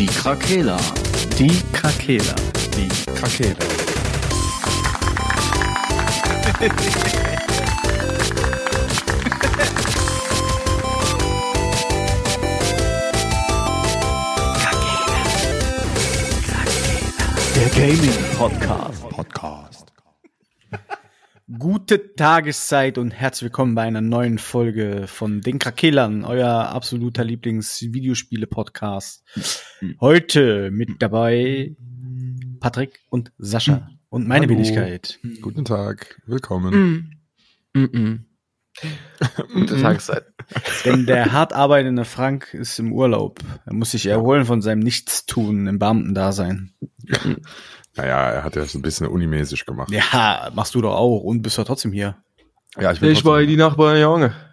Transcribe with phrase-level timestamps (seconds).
[0.00, 0.78] Die Krakela.
[1.38, 2.34] Die Krakela.
[2.74, 3.54] Die Krakela.
[17.54, 18.99] Der Gaming Podcast.
[21.60, 29.22] Gute Tageszeit und herzlich willkommen bei einer neuen Folge von den Krakelern, euer absoluter Lieblings-Videospiele-Podcast.
[30.00, 31.76] Heute mit dabei
[32.60, 34.54] Patrick und Sascha und meine Hallo.
[34.54, 35.18] Wenigkeit.
[35.42, 36.22] Guten Tag.
[36.24, 37.20] Willkommen.
[37.74, 38.22] Gute
[39.82, 40.24] Tageszeit.
[40.86, 43.40] Denn der hart arbeitende Frank ist im Urlaub.
[43.66, 46.72] Er muss sich erholen von seinem Nichtstun im Beamtendasein.
[47.96, 49.90] Naja, er hat ja so ein bisschen unimäßig gemacht.
[49.90, 52.16] Ja, machst du doch auch und bist doch trotzdem hier.
[52.78, 54.34] Ja, ich, will Ich war die Nachbarn Junge.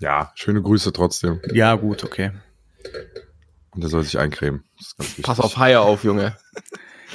[0.00, 1.40] Ja, schöne Grüße trotzdem.
[1.52, 2.30] Ja, gut, okay.
[3.70, 4.62] Und er soll sich eincremen.
[4.76, 5.24] Das ist ganz wichtig.
[5.24, 6.36] Pass auf Haie auf, Junge.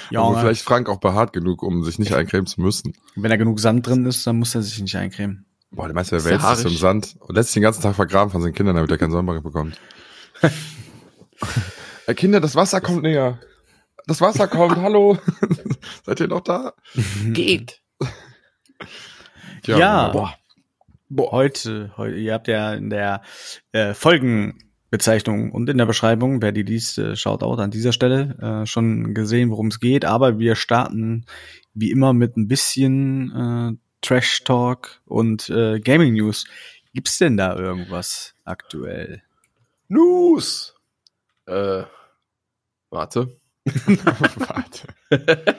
[0.10, 2.94] Ja, Aber vielleicht Frank auch behaart genug, um sich nicht eincremen zu müssen.
[3.16, 5.46] wenn da genug Sand drin ist, dann muss er sich nicht eincremen.
[5.72, 6.76] Boah, der meiste der Welt ist im?
[6.76, 9.44] Sand und lässt sich den ganzen Tag vergraben von seinen Kindern, damit er keinen Sonnenbrand
[9.44, 9.80] bekommt.
[12.06, 13.40] Äh, Kinder, das Wasser kommt näher.
[14.06, 15.18] Das Wasser kommt, hallo.
[16.06, 16.74] Seid ihr noch da?
[17.32, 17.82] Geht.
[19.66, 20.14] Ja.
[20.14, 20.38] wunderbar.
[21.32, 23.22] Heute, heute, ihr habt ja in der
[23.72, 28.66] äh, Folgenbezeichnung und in der Beschreibung, wer die liest, äh, Shoutout an dieser Stelle, äh,
[28.66, 30.06] schon gesehen, worum es geht.
[30.06, 31.26] Aber wir starten
[31.74, 36.46] wie immer mit ein bisschen äh, Trash Talk und äh, Gaming News.
[36.94, 39.24] Gibt's denn da irgendwas aktuell?
[39.88, 40.76] News.
[41.46, 41.84] Äh,
[42.90, 43.40] warte.
[44.36, 44.88] Warte.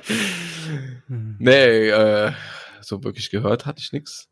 [1.38, 2.32] Nee, äh,
[2.80, 4.28] so wirklich gehört hatte ich nix.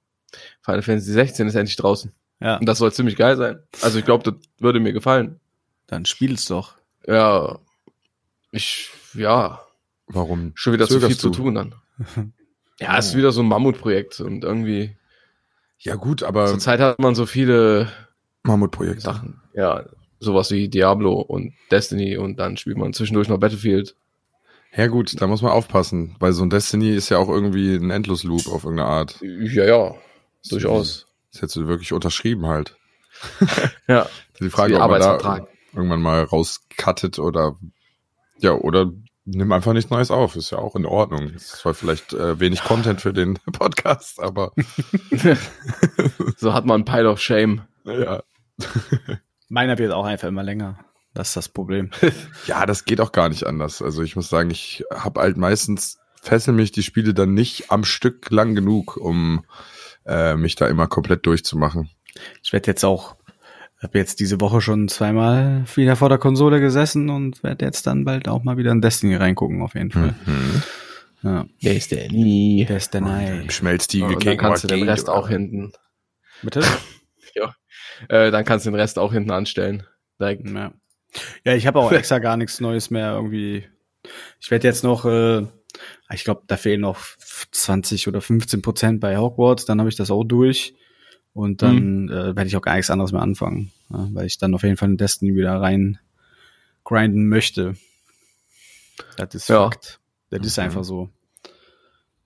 [0.63, 2.13] Final Fantasy 16 ist endlich draußen.
[2.41, 3.61] Ja, Und das soll ziemlich geil sein.
[3.83, 5.39] Also ich glaube, das würde mir gefallen.
[5.87, 6.77] dann spiel's doch.
[7.07, 7.59] Ja.
[8.51, 9.61] Ich, ja,
[10.07, 10.53] Warum?
[10.55, 11.37] schon wieder zu viel zu du?
[11.37, 11.75] tun dann.
[12.81, 14.97] Ja, ist wieder so ein Mammutprojekt und irgendwie,
[15.79, 17.93] Ja gut, aber zurzeit hat man so viele
[18.43, 19.03] Mammutprojekt.
[19.03, 19.41] Sachen.
[19.55, 19.85] Ja,
[20.23, 23.95] sowas wie Diablo und Destiny und dann spielt man zwischendurch noch Battlefield.
[24.75, 27.91] Ja gut, da muss man aufpassen, weil so ein Destiny ist ja auch irgendwie ein
[27.91, 29.19] Endlosloop auf irgendeine Art.
[29.21, 29.95] Ja, ja,
[30.49, 31.07] durchaus.
[31.33, 32.77] Das hättest du wirklich unterschrieben halt.
[33.89, 34.09] Ja,
[34.41, 37.57] Die Frage, ob man da irgendwann mal rauscuttet oder
[38.39, 38.91] ja, oder
[39.25, 40.37] nimm einfach nichts Neues auf.
[40.37, 41.29] Ist ja auch in Ordnung.
[41.31, 44.53] Ist zwar vielleicht äh, wenig Content für den Podcast, aber
[46.37, 47.63] so hat man ein Pile of Shame.
[47.85, 48.23] ja.
[49.53, 50.79] Meiner wird auch einfach immer länger.
[51.13, 51.91] Das ist das Problem.
[52.47, 53.83] Ja, das geht auch gar nicht anders.
[53.83, 57.85] Also ich muss sagen, ich habe halt meistens fesseln mich die Spiele dann nicht am
[57.85, 59.45] Stück lang genug, um
[60.07, 61.91] äh, mich da immer komplett durchzumachen.
[62.43, 63.17] Ich werde jetzt auch,
[63.83, 68.07] habe jetzt diese Woche schon zweimal wieder vor der Konsole gesessen und werde jetzt dann
[68.07, 70.15] bald auch mal wieder in Destiny reingucken, auf jeden Fall.
[70.25, 70.63] Mhm.
[71.23, 72.65] Ja, Destiny.
[72.67, 73.43] Destiny.
[73.43, 75.73] Im Schmelztiegel Und dann gegen kannst du den Rest oder- auch hinten.
[76.43, 76.63] Bitte?
[78.09, 79.85] Äh, dann kannst du den Rest auch hinten anstellen.
[80.21, 80.49] Direkt.
[80.49, 80.73] Ja,
[81.45, 83.67] ja ich habe auch extra gar nichts Neues mehr irgendwie.
[84.41, 85.47] Ich werde jetzt noch, äh,
[86.13, 87.01] ich glaube, da fehlen noch
[87.53, 90.75] 20 oder 15 Prozent bei Hogwarts, dann habe ich das auch durch.
[91.35, 94.55] Und dann äh, werde ich auch gar nichts anderes mehr anfangen, ja, weil ich dann
[94.55, 95.99] auf jeden Fall in Destiny wieder rein
[96.85, 97.75] grinden möchte.
[99.17, 99.65] Das ist Ja.
[99.65, 100.01] Fakt.
[100.31, 101.11] Das ist einfach so.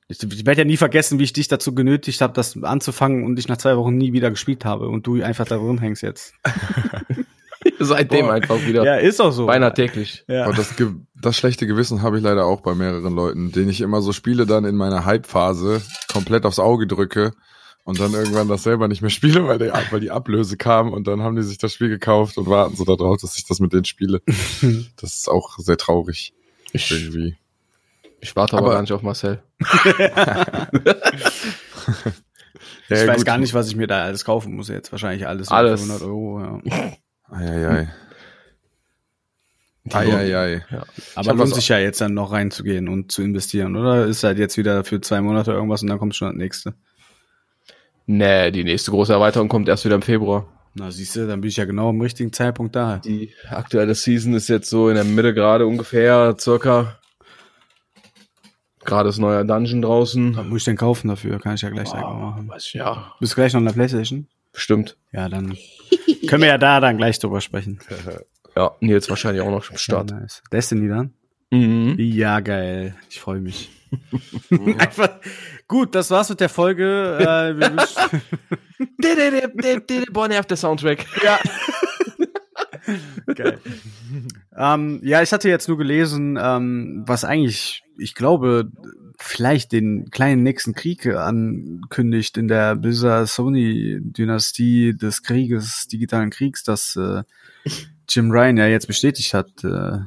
[0.08, 3.38] Ich, ich werde ja nie vergessen, wie ich dich dazu genötigt habe, das anzufangen und
[3.38, 6.34] ich nach zwei Wochen nie wieder gespielt habe und du einfach da rumhängst jetzt.
[7.78, 8.34] Seitdem Boah.
[8.34, 8.84] einfach wieder.
[8.84, 9.46] Ja, ist auch so.
[9.46, 10.24] Beinahe täglich.
[10.28, 10.44] Ja.
[10.44, 13.80] Aber das, Ge- das schlechte Gewissen habe ich leider auch bei mehreren Leuten, denen ich
[13.80, 17.32] immer so Spiele dann in meiner Hype-Phase komplett aufs Auge drücke
[17.84, 21.06] und dann irgendwann das selber nicht mehr spiele, weil die, weil die Ablöse kam und
[21.06, 23.72] dann haben die sich das Spiel gekauft und warten so darauf, dass ich das mit
[23.72, 24.22] denen spiele.
[24.96, 26.32] Das ist auch sehr traurig.
[26.72, 27.36] Ich, Irgendwie.
[28.28, 29.42] Ich warte aber, Aber- gar nicht auf Marcel.
[32.88, 33.26] Ja, ich weiß gut.
[33.26, 34.92] gar nicht, was ich mir da alles kaufen muss jetzt.
[34.92, 35.48] Wahrscheinlich alles.
[35.48, 35.80] Alles.
[35.80, 36.60] 500 Euro, ja.
[37.30, 37.88] Eieiei.
[39.92, 40.64] Eieiei.
[41.16, 44.06] Aber hab lohnt sich ja jetzt dann noch reinzugehen und zu investieren, oder?
[44.06, 46.74] Ist halt jetzt wieder für zwei Monate irgendwas und dann kommt schon das nächste.
[48.06, 50.46] Nee, die nächste große Erweiterung kommt erst wieder im Februar.
[50.74, 52.98] Na, siehst du, dann bin ich ja genau am richtigen Zeitpunkt da.
[52.98, 56.98] Die aktuelle Season ist jetzt so in der Mitte gerade ungefähr, circa.
[58.86, 60.48] Gerade ist neuer Dungeon Was draußen.
[60.48, 61.38] muss ich denn kaufen dafür?
[61.38, 62.48] Kann ich ja gleich direkt mal machen.
[62.48, 64.26] Was, ja, Bist du gleich noch in der Playstation?
[64.52, 64.96] bestimmt.
[65.12, 65.54] Ja, dann
[66.28, 67.78] können wir ja da dann gleich drüber sprechen.
[68.58, 70.10] Ja, Nils wahrscheinlich auch noch im Start.
[70.12, 70.42] Ja, nice.
[70.50, 71.12] Destiny dann?
[71.50, 71.96] Mhm.
[71.98, 72.94] Ja, geil.
[73.10, 73.68] Ich freue mich.
[74.78, 75.10] Einfach.
[75.68, 77.18] Gut, das war's mit der Folge.
[77.20, 77.52] Äh,
[80.10, 81.04] Boah, nervt der Soundtrack.
[81.22, 81.38] ja.
[83.34, 83.58] Geil.
[84.56, 88.70] ähm, ja, ich hatte jetzt nur gelesen, ähm, was eigentlich, ich glaube,
[89.18, 97.22] vielleicht den kleinen nächsten Krieg ankündigt in der Blizzard-Sony-Dynastie des Krieges, digitalen Kriegs, dass äh,
[98.08, 99.98] Jim Ryan ja jetzt bestätigt hat, äh,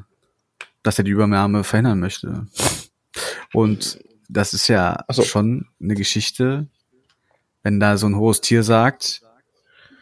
[0.84, 2.48] dass er die Übernahme verhindern möchte.
[3.54, 4.00] Und
[4.30, 5.24] das ist ja so.
[5.24, 6.68] schon eine Geschichte,
[7.64, 9.22] wenn da so ein hohes Tier sagt,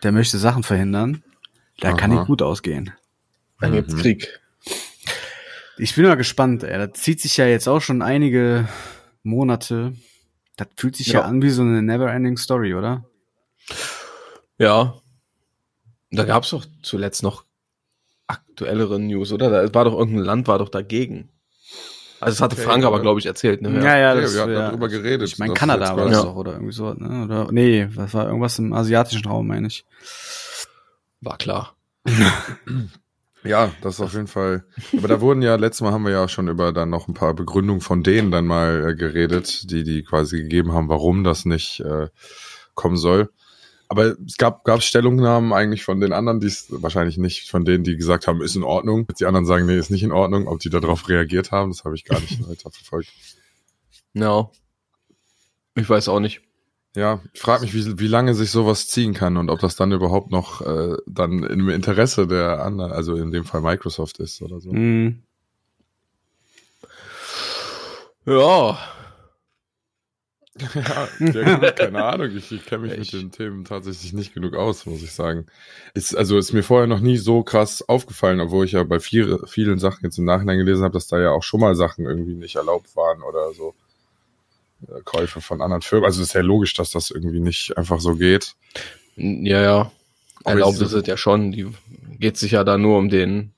[0.03, 1.23] der möchte Sachen verhindern,
[1.79, 2.19] da kann Aha.
[2.19, 2.91] nicht gut ausgehen.
[3.59, 3.99] Dann gibt's Mhm.
[3.99, 4.39] Krieg.
[5.77, 6.77] Ich bin mal gespannt, ey.
[6.87, 8.67] Das zieht sich ja jetzt auch schon einige
[9.23, 9.93] Monate.
[10.55, 11.25] Das fühlt sich ja, Ja.
[11.25, 13.05] an wie so eine never-ending Story, oder?
[14.57, 14.95] Ja.
[16.11, 17.43] Da gab's doch zuletzt noch
[18.27, 19.49] aktuellere News, oder?
[19.49, 21.29] Da war doch irgendein Land war doch dagegen.
[22.19, 23.61] Also das hatte Okay, Frank aber, glaube ich, erzählt.
[23.61, 23.69] Ne?
[23.75, 26.23] ja, wir hatten darüber geredet, Ich meine, Kanada war das Ja.
[26.23, 27.25] doch, oder irgendwie so, ne?
[27.25, 29.85] Oder, nee, das war irgendwas im asiatischen Raum, meine ich.
[31.21, 31.75] War klar.
[33.43, 34.65] Ja, das ist auf jeden Fall.
[34.97, 37.33] Aber da wurden ja, letztes Mal haben wir ja schon über dann noch ein paar
[37.33, 41.79] Begründungen von denen dann mal äh, geredet, die die quasi gegeben haben, warum das nicht
[41.79, 42.09] äh,
[42.73, 43.29] kommen soll.
[43.89, 47.85] Aber es gab gab Stellungnahmen eigentlich von den anderen, die es wahrscheinlich nicht von denen,
[47.85, 49.07] die gesagt haben, ist in Ordnung.
[49.19, 50.47] Die anderen sagen, nee, ist nicht in Ordnung.
[50.47, 53.09] Ob die darauf reagiert haben, das habe ich gar nicht weiter verfolgt.
[54.13, 54.49] Ja.
[55.75, 56.41] Ich weiß auch nicht.
[56.97, 59.91] Ja, ich frage mich, wie, wie lange sich sowas ziehen kann und ob das dann
[59.91, 64.59] überhaupt noch äh, dann im Interesse der anderen, also in dem Fall Microsoft ist oder
[64.59, 64.73] so.
[64.73, 65.21] Mhm.
[68.25, 68.79] Ja,
[70.73, 71.07] Ja.
[71.19, 74.87] ja, keine Ahnung, ich, ich kenne mich Ich- mit den Themen tatsächlich nicht genug aus,
[74.87, 75.45] muss ich sagen.
[75.93, 79.37] Ist, also ist mir vorher noch nie so krass aufgefallen, obwohl ich ja bei viel,
[79.45, 82.33] vielen Sachen jetzt im Nachhinein gelesen habe, dass da ja auch schon mal Sachen irgendwie
[82.33, 83.75] nicht erlaubt waren oder so.
[85.03, 86.05] Käufe von anderen Firmen.
[86.05, 88.55] Also ist ja logisch, dass das irgendwie nicht einfach so geht.
[89.15, 89.91] Ja, ja.
[90.45, 91.51] Erlaubt ist es ja schon.
[91.51, 91.67] Die
[92.19, 93.53] geht sich ja da nur um den,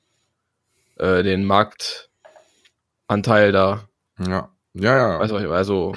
[0.98, 3.88] äh, den Marktanteil da.
[4.18, 4.50] Ja.
[4.74, 5.20] Ja, ja.
[5.20, 5.96] Weißt du, also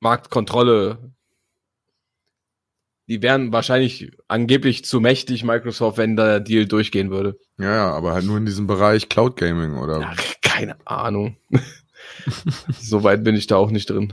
[0.00, 0.98] Marktkontrolle.
[3.06, 7.38] Die wären wahrscheinlich angeblich zu mächtig, Microsoft, wenn der Deal durchgehen würde.
[7.58, 10.00] Ja, ja, aber halt nur in diesem Bereich Cloud Gaming oder.
[10.00, 11.38] Ja, keine Ahnung.
[12.80, 14.12] so weit bin ich da auch nicht drin.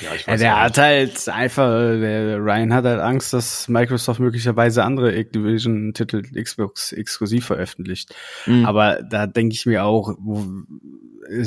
[0.00, 4.84] Ja, ich Ja, der hat halt einfach, der Ryan hat halt Angst, dass Microsoft möglicherweise
[4.84, 8.14] andere Activision-Titel Xbox exklusiv veröffentlicht.
[8.46, 8.64] Mhm.
[8.64, 10.44] Aber da denke ich mir auch, wo,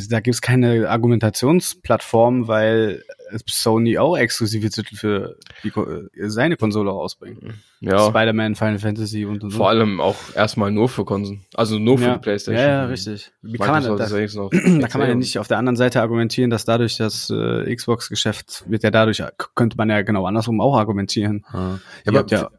[0.10, 3.04] da gibt's keine Argumentationsplattform, weil
[3.48, 7.40] Sony auch exklusive Titel für die, äh, seine Konsole rausbringt.
[7.80, 11.46] ja, Spider-Man, Final Fantasy und und vor allem auch erstmal nur für Konsolen.
[11.54, 12.14] Also nur für ja.
[12.16, 12.64] die Playstation.
[12.64, 13.32] Ja, ja, richtig.
[13.42, 14.50] Wie kann man, Microsoft da, ist wenigstens noch
[14.82, 18.66] da kann man ja nicht auf der anderen Seite argumentieren, dass dadurch das äh, Xbox-Geschäft
[18.68, 19.24] wird ja dadurch,
[19.56, 21.46] könnte man ja genau andersrum auch argumentieren.
[21.54, 22.50] Ja, Ihr aber ja,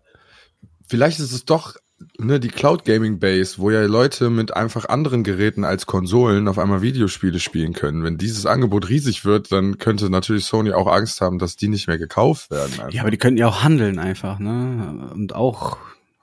[0.88, 1.76] vielleicht ist es doch
[2.18, 6.58] ne, die Cloud Gaming Base, wo ja Leute mit einfach anderen Geräten als Konsolen auf
[6.58, 8.04] einmal Videospiele spielen können.
[8.04, 11.88] Wenn dieses Angebot riesig wird, dann könnte natürlich Sony auch Angst haben, dass die nicht
[11.88, 12.72] mehr gekauft werden.
[12.72, 12.92] einfach.
[12.92, 15.10] ja, aber die könnten ja auch handeln einfach, ne?
[15.14, 15.78] Und auch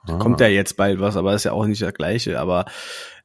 [0.06, 0.16] Ah.
[0.18, 2.40] kommt ja jetzt bald was, aber ist ja auch nicht das Gleiche.
[2.40, 2.64] Aber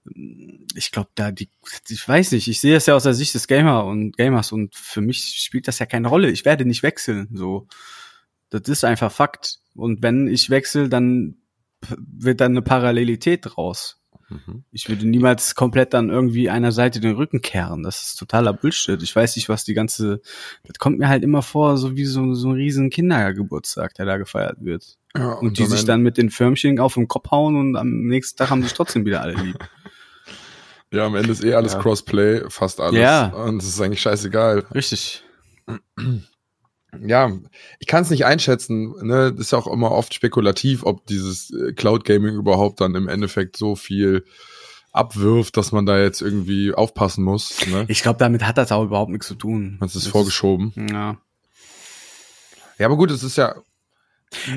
[0.03, 1.49] mm, ich glaube, da die,
[1.89, 4.75] ich weiß nicht, ich sehe es ja aus der Sicht des Gamer und Gamers und
[4.75, 6.29] für mich spielt das ja keine Rolle.
[6.29, 7.67] Ich werde nicht wechseln, so.
[8.49, 9.59] Das ist einfach Fakt.
[9.73, 11.35] Und wenn ich wechsle, dann
[11.97, 14.01] wird dann eine Parallelität draus.
[14.29, 14.63] Mhm.
[14.71, 17.83] Ich würde niemals komplett dann irgendwie einer Seite den Rücken kehren.
[17.83, 19.01] Das ist totaler Bullshit.
[19.03, 20.21] Ich weiß nicht, was die ganze,
[20.63, 24.17] das kommt mir halt immer vor, so wie so, so ein riesen Kindergeburtstag, der da
[24.17, 24.97] gefeiert wird.
[25.15, 28.07] Ja, Und, die am sich dann mit den Förmchen auf den Kopf hauen und am
[28.07, 29.57] nächsten Tag haben sich trotzdem wieder alle lieb.
[30.91, 31.79] Ja, am Ende ist eh alles Ja.
[31.79, 32.99] Crossplay, fast alles.
[32.99, 33.27] Ja.
[33.27, 34.65] Und es ist eigentlich scheißegal.
[34.73, 35.23] Richtig.
[37.05, 37.31] Ja,
[37.79, 38.93] ich kann es nicht einschätzen.
[39.01, 39.31] Ne?
[39.31, 43.07] Das ist ja auch immer oft spekulativ, ob dieses äh, Cloud Gaming überhaupt dann im
[43.07, 44.25] Endeffekt so viel
[44.91, 47.65] abwirft, dass man da jetzt irgendwie aufpassen muss.
[47.67, 47.85] Ne?
[47.89, 49.77] Ich glaube, damit hat das auch überhaupt nichts zu tun.
[49.81, 50.73] Das ist Das vorgeschoben.
[50.89, 51.17] Ja.
[52.77, 53.55] Ja, aber gut, es ist ja.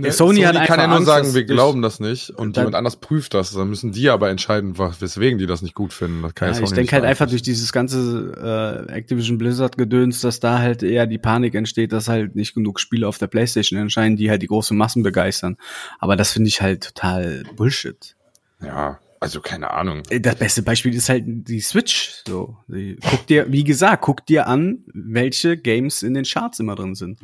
[0.02, 2.96] Ja, Sony hat kann ja nur Angst, sagen, wir glauben das nicht und jemand anders
[2.96, 3.52] prüft das.
[3.52, 6.22] Dann müssen die aber entscheiden, weswegen die das nicht gut finden.
[6.22, 9.78] Das kann Ja, ja, ich Sony denke halt einfach durch dieses ganze äh, Activision Blizzard
[9.78, 13.26] Gedöns, dass da halt eher die Panik entsteht, dass halt nicht genug Spiele auf der
[13.28, 15.56] Playstation erscheinen, die halt die große Massen begeistern.
[15.98, 18.16] Aber das finde ich halt total Bullshit.
[18.62, 20.02] Ja, also keine Ahnung.
[20.10, 22.22] Äh, Das beste Beispiel ist halt die Switch.
[22.26, 26.74] So, Die- guck dir, wie gesagt, guck dir an, welche Games in den Charts immer
[26.76, 27.18] drin sind.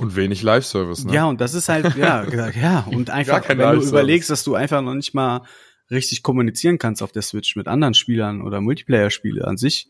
[0.00, 1.14] Und wenig Live-Service, ne?
[1.14, 4.54] Ja, und das ist halt, ja, gesagt, ja, und einfach, wenn du überlegst, dass du
[4.54, 5.42] einfach noch nicht mal
[5.90, 9.88] richtig kommunizieren kannst auf der Switch mit anderen Spielern oder Multiplayer-Spiele an sich.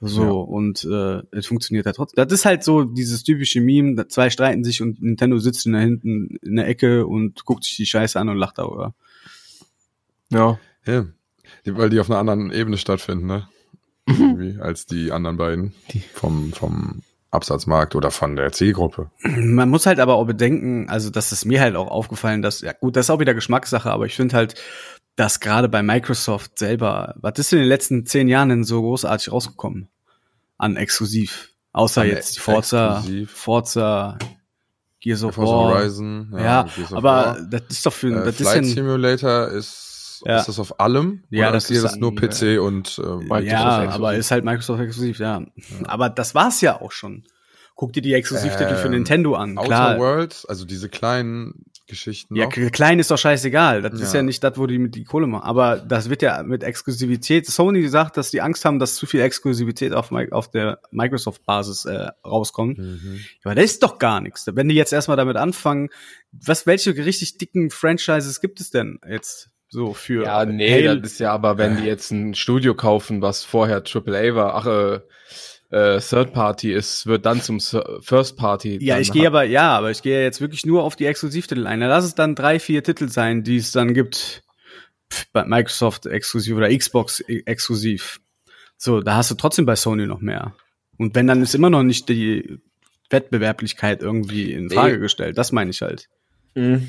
[0.00, 0.30] So, Ja.
[0.30, 2.24] und äh, es funktioniert ja trotzdem.
[2.24, 5.72] Das ist halt so dieses typische Meme, da zwei streiten sich und Nintendo sitzt in
[5.72, 8.94] da hinten in der Ecke und guckt sich die Scheiße an und lacht darüber.
[10.30, 10.60] Ja.
[10.86, 11.06] Ja.
[11.66, 13.48] Die, weil die auf einer anderen Ebene stattfinden, ne?
[14.06, 15.74] Irgendwie, als die anderen beiden.
[15.92, 19.10] Die- Vom, vom Absatzmarkt oder von der Zielgruppe.
[19.22, 22.72] Man muss halt aber auch bedenken, also das ist mir halt auch aufgefallen, dass, ja
[22.72, 24.54] gut, das ist auch wieder Geschmackssache, aber ich finde halt,
[25.16, 29.32] dass gerade bei Microsoft selber, was ist in den letzten zehn Jahren denn so großartig
[29.32, 29.88] rausgekommen?
[30.56, 31.50] An exklusiv.
[31.72, 33.30] Außer An jetzt Forza, exklusiv.
[33.30, 34.18] Forza,
[35.00, 35.74] Gears of Forza War.
[35.74, 36.32] Horizon.
[36.36, 39.87] Ja, of aber das ist doch für, Äh, das ist Flight ja, Simulator ist,
[40.26, 40.38] Ja.
[40.38, 41.24] ist das auf allem?
[41.30, 43.94] Ja, Oder das ist das nur PC und äh, Microsoft ja, exklusiv.
[43.94, 45.42] aber ist halt Microsoft exklusiv, ja.
[45.84, 47.24] Aber das war's ja auch schon.
[47.74, 49.56] Guck dir die Exklusivtitel für Ähm, Nintendo an.
[49.56, 52.72] Outer Klar, Worlds, also diese kleinen Geschichten Ja, noch.
[52.72, 53.82] klein ist doch scheißegal.
[53.82, 54.18] Das ist Ja.
[54.18, 55.44] ja nicht das, wo die mit die Kohle machen.
[55.44, 57.46] Aber das wird ja mit Exklusivität.
[57.46, 62.08] Sony sagt, dass die Angst haben, dass zu viel Exklusivität auf, auf der Microsoft-Basis äh,
[62.26, 62.78] rauskommt.
[62.78, 63.20] Mhm.
[63.44, 64.44] Aber das ist doch gar nichts.
[64.52, 65.88] Wenn die jetzt erstmal damit anfangen,
[66.32, 70.24] was, welche richtig dicken Franchises gibt es denn jetzt so für?
[70.24, 73.82] Ja, nee, Halo- das ist ja aber, wenn die jetzt ein Studio kaufen, was vorher
[73.84, 75.00] AAA war, ach, äh,
[75.70, 78.78] äh, Third Party ist, wird dann zum First Party.
[78.80, 81.80] Ja, ich gehe aber, ja, aber ich gehe jetzt wirklich nur auf die Exklusivtitel ein.
[81.80, 84.42] Lass es dann drei, vier Titel sein, die es dann gibt.
[85.32, 88.20] Bei Microsoft exklusiv oder Xbox e- exklusiv.
[88.76, 90.54] So, da hast du trotzdem bei Sony noch mehr.
[90.98, 92.58] Und wenn, dann ist immer noch nicht die
[93.10, 94.98] Wettbewerblichkeit irgendwie in Frage Nee.
[95.00, 95.36] gestellt.
[95.38, 96.08] Das meine ich halt.
[96.54, 96.88] Mhm.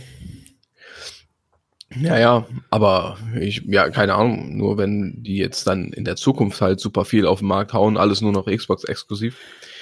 [1.96, 6.62] Ja, ja, aber ich, ja, keine Ahnung, nur wenn die jetzt dann in der Zukunft
[6.62, 9.36] halt super viel auf den Markt hauen, alles nur noch Xbox exklusiv.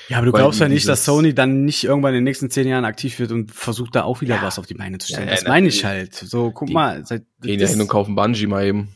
[0.08, 2.66] Ja, aber du glaubst ja nicht, dass Sony dann nicht irgendwann in den nächsten zehn
[2.66, 4.42] Jahren aktiv wird und versucht da auch wieder Ja.
[4.42, 5.28] was auf die Beine zu stellen.
[5.28, 6.16] Ja, ja, das meine ich halt.
[6.16, 7.06] So, guck Die mal.
[7.06, 8.96] Seit, Gehen ja das- hin und kaufen Bungie mal eben.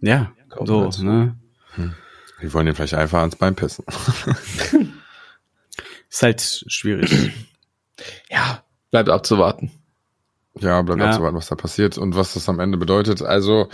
[0.00, 0.98] ja, kaufen so, halt.
[1.02, 1.36] ne?
[2.42, 3.84] Die wollen den vielleicht einfach ans Bein pissen.
[6.08, 7.10] Ist halt schwierig.
[8.30, 9.70] Ja, bleibt abzuwarten.
[10.58, 11.08] Ja, bleibt Ja.
[11.08, 13.22] abzuwarten, was da passiert und was das am Ende bedeutet.
[13.22, 13.68] Also,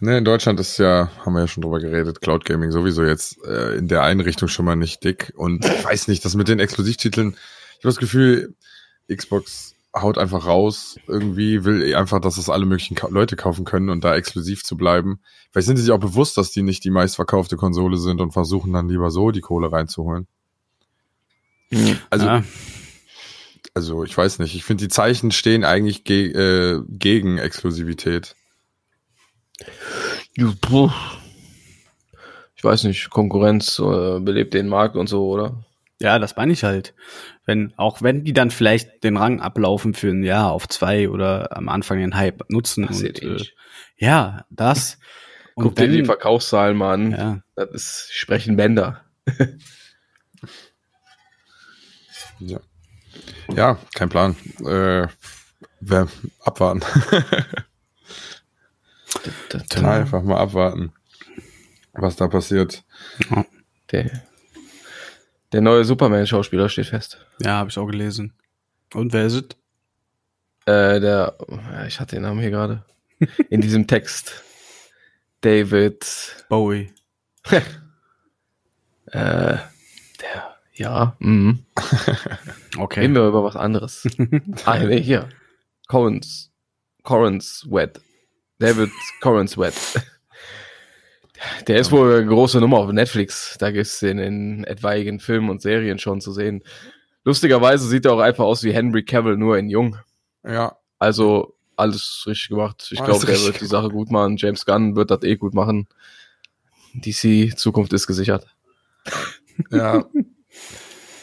[0.00, 3.44] ne, in Deutschland ist ja, haben wir ja schon drüber geredet, Cloud Gaming sowieso jetzt
[3.44, 5.32] äh, in der Einrichtung schon mal nicht dick.
[5.36, 8.54] Und ich weiß nicht, das mit den Exklusivtiteln, ich habe das Gefühl,
[9.12, 13.64] Xbox haut einfach raus, irgendwie will eh einfach, dass es alle möglichen Ka Leute kaufen
[13.64, 15.20] können und da exklusiv zu bleiben.
[15.50, 18.72] Vielleicht sind sie sich auch bewusst, dass die nicht die meistverkaufte Konsole sind und versuchen
[18.72, 20.26] dann lieber so die Kohle reinzuholen.
[22.10, 22.44] Also, ja.
[23.78, 28.34] Also ich weiß nicht, ich finde die Zeichen stehen eigentlich ge äh, gegen Exklusivität.
[32.56, 35.64] Ich weiß nicht, Konkurrenz äh, belebt den Markt und so, oder?
[36.00, 36.92] Ja, das meine ich halt.
[37.46, 41.56] Wenn, auch wenn die dann vielleicht den Rang ablaufen für ein Jahr auf zwei oder
[41.56, 42.86] am Anfang den Hype nutzen.
[42.86, 43.44] Passiert und, äh,
[43.96, 44.98] ja, das.
[45.54, 47.10] Und Guck dir wenn- die Verkaufszahlen mal an.
[47.12, 49.04] ja, Das ist, sprechen Bänder.
[52.40, 52.60] Ja,
[53.54, 54.36] ja kein Plan.
[54.64, 55.06] Äh,
[56.40, 56.82] abwarten.
[59.82, 60.92] Einfach mal abwarten,
[61.92, 62.84] was da passiert.
[63.90, 64.22] Der,
[65.52, 67.24] der neue Superman-Schauspieler steht fest.
[67.40, 68.34] ja, habe ich auch gelesen.
[68.94, 69.44] Und wer ist es?
[70.66, 71.36] Äh, der,
[71.86, 72.84] ich hatte den Namen hier gerade.
[73.48, 74.42] In diesem Text.
[75.40, 76.92] David, Bowie.
[77.50, 77.60] äh,
[79.12, 81.64] der, ja, mhm.
[82.78, 83.00] Okay.
[83.00, 84.06] Reden wir über was anderes.
[84.64, 85.28] ah, nee, hier.
[85.88, 86.52] Correns,
[87.02, 88.00] Correns Wet.
[88.58, 89.74] David Correns Wet.
[91.66, 93.56] Der ist wohl eine große Nummer auf Netflix.
[93.58, 96.62] Da gibt's den in etwaigen Filmen und Serien schon zu sehen.
[97.24, 99.96] Lustigerweise sieht er auch einfach aus wie Henry Cavill, nur in jung.
[100.44, 102.88] Ja, Also alles richtig gemacht.
[102.90, 104.36] Ich glaube, der wird die Sache gut machen.
[104.36, 105.88] James Gunn wird das eh gut machen.
[106.94, 108.46] DC, Zukunft ist gesichert.
[109.70, 110.04] ja.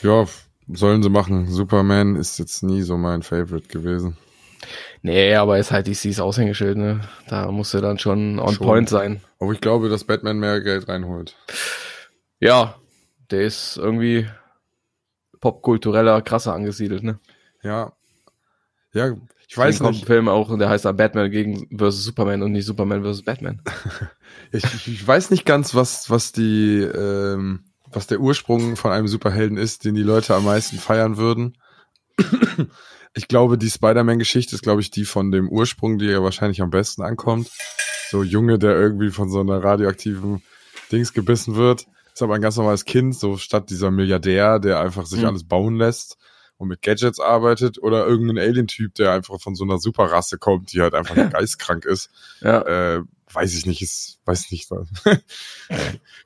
[0.02, 0.26] Ja,
[0.68, 1.48] sollen sie machen.
[1.48, 4.18] Superman ist jetzt nie so mein Favorite gewesen.
[5.02, 7.02] Nee, aber ist halt DCs Aushängeschild, ne?
[7.28, 8.66] Da muss er dann schon on Schon.
[8.66, 9.22] point sein.
[9.40, 11.36] Aber ich glaube, dass Batman mehr Geld reinholt.
[12.40, 12.76] Ja,
[13.30, 14.28] der ist irgendwie
[15.42, 17.20] popkultureller, krasser angesiedelt, ne?
[17.62, 17.94] Ja.
[18.94, 19.16] Ja,
[19.48, 20.04] ich weiß Deswegen kommt nicht.
[20.06, 23.24] ein Film auch, und der heißt dann Batman gegen versus Superman und nicht Superman versus
[23.24, 23.62] Batman.
[24.52, 29.08] Ich, ich, ich weiß nicht ganz, was, was die, ähm, was der Ursprung von einem
[29.08, 31.58] Superhelden ist, den die Leute am meisten feiern würden.
[33.14, 36.70] Ich glaube, die Spider-Man-Geschichte ist, glaube ich, die von dem Ursprung, die ja wahrscheinlich am
[36.70, 37.50] besten ankommt.
[38.12, 40.44] So Junge, der irgendwie von so einer radioaktiven
[40.92, 41.88] Dings gebissen wird.
[42.14, 45.28] Ist aber ein ganz normales Kind, so statt dieser Milliardär, der einfach sich Mhm.
[45.28, 46.18] alles bauen lässt
[46.58, 47.82] und mit Gadgets arbeitet.
[47.82, 52.10] Oder irgendein Alien-Typ, der einfach von so einer Superrasse kommt, die halt einfach geistkrank ist
[52.42, 52.62] Ja,
[52.96, 54.72] äh, weiß ich nicht, ist, weiß nicht.
[54.72, 54.88] was.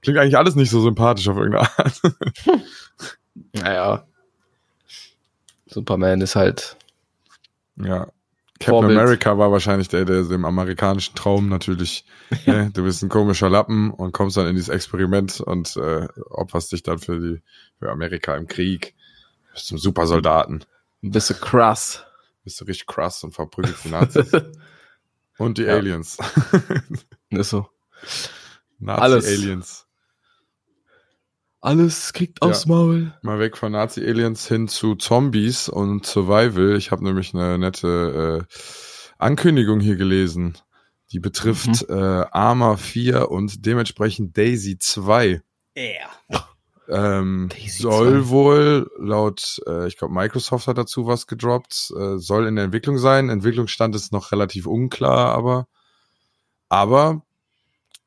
[0.01, 2.01] Klingt eigentlich alles nicht so sympathisch auf irgendeine Art.
[3.53, 4.05] naja.
[5.67, 6.77] Superman ist halt,
[7.77, 8.07] ja.
[8.59, 8.99] Captain Vorbild.
[8.99, 12.03] America war wahrscheinlich der, der dem amerikanischen Traum natürlich,
[12.45, 16.73] ne, du bist ein komischer Lappen und kommst dann in dieses Experiment und äh, opferst
[16.73, 17.41] dich dann für die
[17.79, 18.95] für Amerika im Krieg.
[19.59, 20.63] Bist zum Supersoldaten.
[21.03, 22.05] Ein bisschen krass.
[22.45, 24.31] Bist du richtig krass und verprügelst die Nazis.
[25.37, 25.75] und die Ja.
[25.75, 26.17] Aliens.
[27.29, 27.67] Ist so.
[28.85, 29.25] Alles.
[29.25, 29.85] Nazi-Aliens.
[31.61, 32.69] Alles kriegt aufs Ja.
[32.73, 33.13] Maul.
[33.21, 36.77] Mal weg von Nazi-Aliens hin zu Zombies und Survival.
[36.77, 38.53] Ich habe nämlich eine nette äh,
[39.17, 40.57] Ankündigung hier gelesen.
[41.11, 41.97] Die betrifft Mhm.
[41.97, 45.41] äh, Arma 4 und dementsprechend Daisy 2.
[45.77, 46.09] Yeah.
[46.89, 48.29] Ähm, soll 2.
[48.29, 52.97] wohl laut, äh, ich glaube, Microsoft hat dazu was gedroppt, äh, soll in der Entwicklung
[52.97, 53.29] sein.
[53.29, 55.67] Entwicklungsstand ist noch relativ unklar, aber,
[56.67, 57.21] aber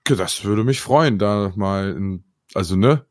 [0.04, 2.24] das würde mich freuen, da mal, in,
[2.54, 3.06] also ne,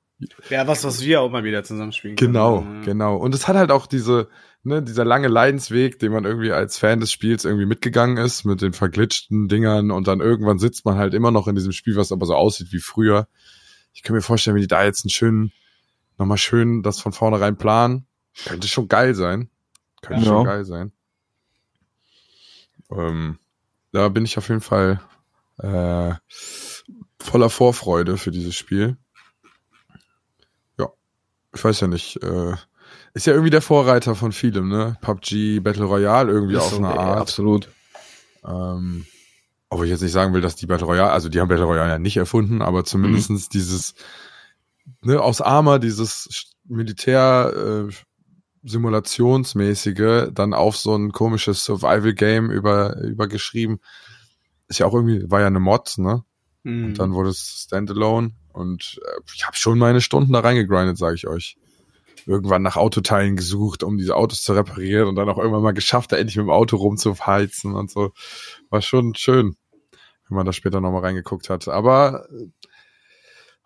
[0.50, 2.34] Ja, was, was wir auch mal wieder zusammenspielen können.
[2.34, 2.82] Genau, Ja.
[2.84, 3.16] genau.
[3.16, 4.28] Und es hat halt auch diese,
[4.63, 8.62] ne, dieser lange Leidensweg, den man irgendwie als Fan des Spiels irgendwie mitgegangen ist, mit
[8.62, 12.12] den verglitschten Dingern und dann irgendwann sitzt man halt immer noch in diesem Spiel, was
[12.12, 13.28] aber so aussieht wie früher.
[13.94, 15.51] Ich kann mir vorstellen, wenn die da jetzt einen schönen,
[16.18, 18.06] nochmal schön das von vornherein planen,
[18.46, 19.50] könnte schon geil sein.
[20.01, 20.30] Könnte Ja.
[20.30, 20.91] schon geil sein.
[22.91, 23.39] Ähm,
[23.91, 25.01] da bin ich auf jeden Fall
[25.58, 26.13] äh,
[27.20, 28.98] voller Vorfreude für dieses Spiel
[31.53, 32.53] ich weiß ja nicht, äh,
[33.13, 34.98] ist ja irgendwie der Vorreiter von vielem, ne?
[35.01, 37.20] PUBG, Battle Royale irgendwie Ist auf so, eine ey, Art.
[37.20, 37.70] Absolut.
[38.46, 39.06] Ähm,
[39.70, 41.89] obwohl ich jetzt nicht sagen will, dass die Battle Royale, also die haben Battle Royale
[41.91, 43.96] ja nicht erfunden, aber zumindestens dieses,
[45.02, 47.94] ne, aus Arma, dieses Militär, äh,
[48.64, 53.80] simulationsmäßige, dann auf so ein komisches Survival-Game über, übergeschrieben.
[54.68, 56.24] Ist ja auch irgendwie, war ja eine Mod, ne?
[56.64, 56.86] Mhm.
[56.86, 61.16] Und dann wurde es Standalone und äh, ich habe schon meine Stunden da reingegrindet, sage
[61.16, 61.58] ich euch.
[62.28, 66.12] Irgendwann nach Autoteilen gesucht, um diese Autos zu reparieren und dann auch irgendwann mal geschafft,
[66.12, 68.12] da endlich mit dem Auto rumzuheizen und so.
[68.70, 69.56] War schon schön,
[70.30, 71.68] wenn man da später nochmal reingeguckt hat.
[71.68, 72.48] Aber äh,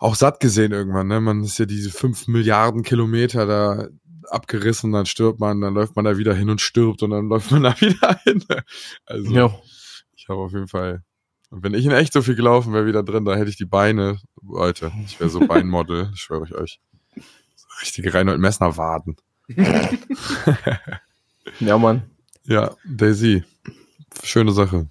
[0.05, 1.19] auch satt gesehen irgendwann, ne?
[1.19, 3.87] Man ist ja diese fünf Milliarden Kilometer da
[4.29, 7.51] abgerissen, dann stirbt man, dann läuft man da wieder hin und stirbt und dann läuft
[7.51, 8.43] man da wieder hin.
[9.05, 9.53] Also Ja.
[10.15, 11.03] ich habe auf jeden Fall.
[11.51, 13.65] Und wenn ich in echt so viel gelaufen wäre wieder drin, da hätte ich die
[13.65, 14.19] Beine.
[14.41, 16.79] Leute, ich wäre so Beinmodel, schwöre ich euch.
[17.55, 19.15] So richtige Reinhold Messner Waden.
[21.59, 22.01] Ja, Mann.
[22.43, 23.43] Ja, Daisy.
[24.23, 24.89] Schöne Sache.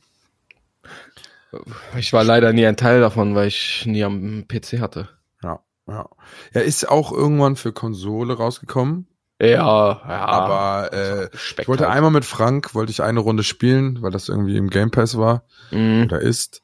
[1.98, 5.08] Ich war leider nie ein Teil davon, weil ich nie am PC hatte.
[5.42, 6.08] Ja, ja.
[6.52, 9.06] Er ist auch irgendwann für Konsole rausgekommen,
[9.40, 10.02] Ja, ja.
[10.26, 11.96] aber äh, ich wollte halt.
[11.96, 15.44] einmal mit Frank, wollte ich eine Runde spielen, weil das irgendwie im Game Pass war
[15.70, 16.04] Mhm.
[16.04, 16.62] oder ist.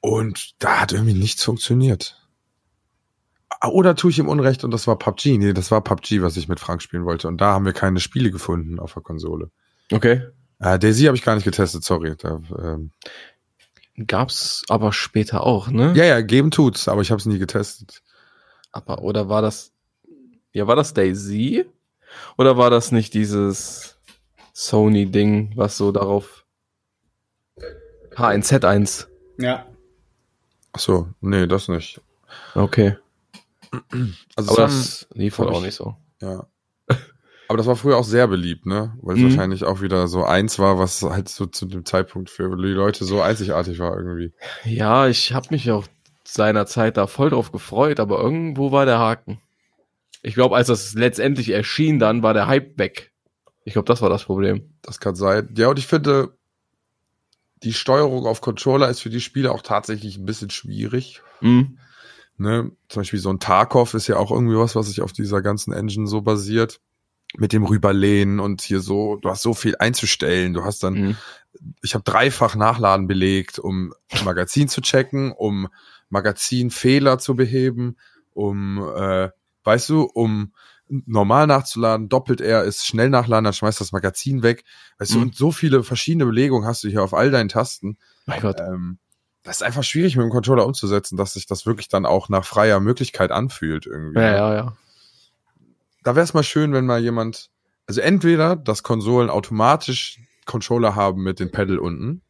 [0.00, 2.20] Und da hat irgendwie nichts funktioniert.
[3.66, 5.38] Oder tue ich ihm Unrecht und das war PUBG.
[5.38, 7.28] Nee, das war PUBG, was ich mit Frank spielen wollte.
[7.28, 9.50] Und da haben wir keine Spiele gefunden auf der Konsole.
[9.90, 10.22] Okay.
[10.58, 12.14] Äh, Daisy habe ich gar nicht getestet, sorry.
[12.18, 12.90] Da, ähm,
[14.06, 15.92] Gab's aber später auch, ne?
[15.96, 18.02] ja, ja, geben tut's, aber ich habe es nie getestet.
[18.72, 19.72] Aber, oder war das,
[20.52, 21.64] ja, war das Daisy?
[22.36, 23.96] Oder war das nicht dieses
[24.52, 26.44] Sony-Ding, was so darauf
[28.16, 29.06] H1Z1?
[29.38, 29.66] Ja.
[30.72, 32.00] Ach so, nee, das nicht.
[32.54, 32.96] Okay.
[34.36, 35.96] Also Aber das lief halt auch ich- nicht so.
[36.20, 36.46] Ja.
[37.48, 38.96] Aber das war früher auch sehr beliebt, ne?
[39.02, 39.24] Weil es Mhm.
[39.30, 43.04] wahrscheinlich auch wieder so eins war, was halt so zu dem Zeitpunkt für die Leute
[43.04, 44.32] so einzigartig war irgendwie.
[44.64, 45.86] Ja, ich habe mich auch
[46.24, 49.40] seinerzeit da voll drauf gefreut, aber irgendwo war der Haken.
[50.22, 53.12] Ich glaube, als das letztendlich erschien, dann war der Hype weg.
[53.66, 54.74] Ich glaube, das war das Problem.
[54.82, 55.52] Das kann sein.
[55.56, 56.36] Ja, und ich finde,
[57.62, 61.22] die Steuerung auf Controller ist für die Spiele auch tatsächlich ein bisschen schwierig.
[61.40, 61.78] Mhm.
[62.36, 62.72] Ne?
[62.88, 65.72] Zum Beispiel so ein Tarkov ist ja auch irgendwie was, was sich auf dieser ganzen
[65.72, 66.80] Engine so basiert.
[67.36, 70.54] Mit dem Rüberlehnen und hier so, du hast so viel einzustellen.
[70.54, 71.16] Du hast dann Mhm.
[71.82, 73.94] ich habe dreifach Nachladen belegt, um
[74.24, 75.68] Magazin zu checken, um
[76.10, 77.96] Magazinfehler zu beheben,
[78.32, 79.30] um, äh,
[79.64, 80.52] weißt du, um
[80.88, 84.64] normal nachzuladen, doppelt R ist schnell nachladen, dann schmeißt das Magazin weg.
[84.98, 85.22] Weißt du, Mhm.
[85.22, 87.96] und so viele verschiedene Belegungen hast du hier auf all deinen Tasten.
[88.26, 88.60] Mein Gott.
[88.60, 88.98] Ähm,
[89.42, 92.44] das ist einfach schwierig mit dem Controller umzusetzen, dass sich das wirklich dann auch nach
[92.44, 94.20] freier Möglichkeit anfühlt irgendwie.
[94.20, 94.76] Ja, ja, ja.
[96.04, 97.50] Da wäre es mal schön, wenn mal jemand,
[97.86, 102.22] also entweder, dass Konsolen automatisch Controller haben mit den Pedal unten,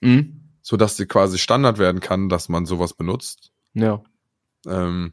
[0.00, 0.40] Mhm.
[0.62, 3.52] so dass sie quasi Standard werden kann, dass man sowas benutzt.
[3.74, 4.02] Ja.
[4.66, 5.12] Ähm,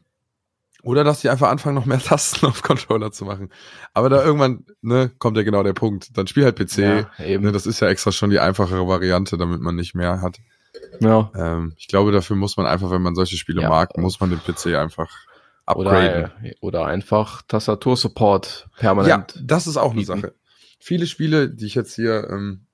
[0.82, 3.50] oder dass die einfach anfangen, noch mehr Tasten auf Controller zu machen.
[3.92, 6.16] Aber da irgendwann, ne, kommt ja genau der Punkt.
[6.16, 6.78] Dann spiel halt PC.
[7.18, 7.44] ja eben.
[7.44, 10.38] Ne, das ist ja extra schon die einfachere Variante, damit man nicht mehr hat.
[11.00, 11.30] Ja.
[11.34, 13.68] Ähm, ich glaube, dafür muss man einfach, wenn man solche Spiele Ja.
[13.68, 15.10] mag, muss man den PC einfach
[15.70, 16.30] upgraden.
[16.44, 19.38] äh, oder einfach Tastatursupport ja, permanent.
[19.42, 20.04] das ist auch eine.
[20.04, 20.34] Sache.
[20.78, 22.66] Viele Spiele, die ich jetzt hier ähm,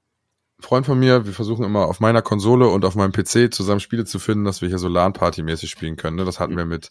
[0.60, 4.04] Freund von mir, wir versuchen immer auf meiner Konsole und auf meinem PC zusammen Spiele
[4.04, 6.16] zu finden, dass wir hier so LAN-Party-mäßig spielen können.
[6.16, 6.24] Ne?
[6.24, 6.90] Das hatten wir mit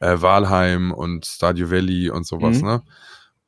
[0.00, 2.66] äh, Valheim und Stardew Valley und sowas, Mhm.
[2.68, 2.82] ne?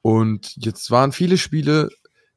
[0.02, 1.90] Und jetzt waren viele Spiele,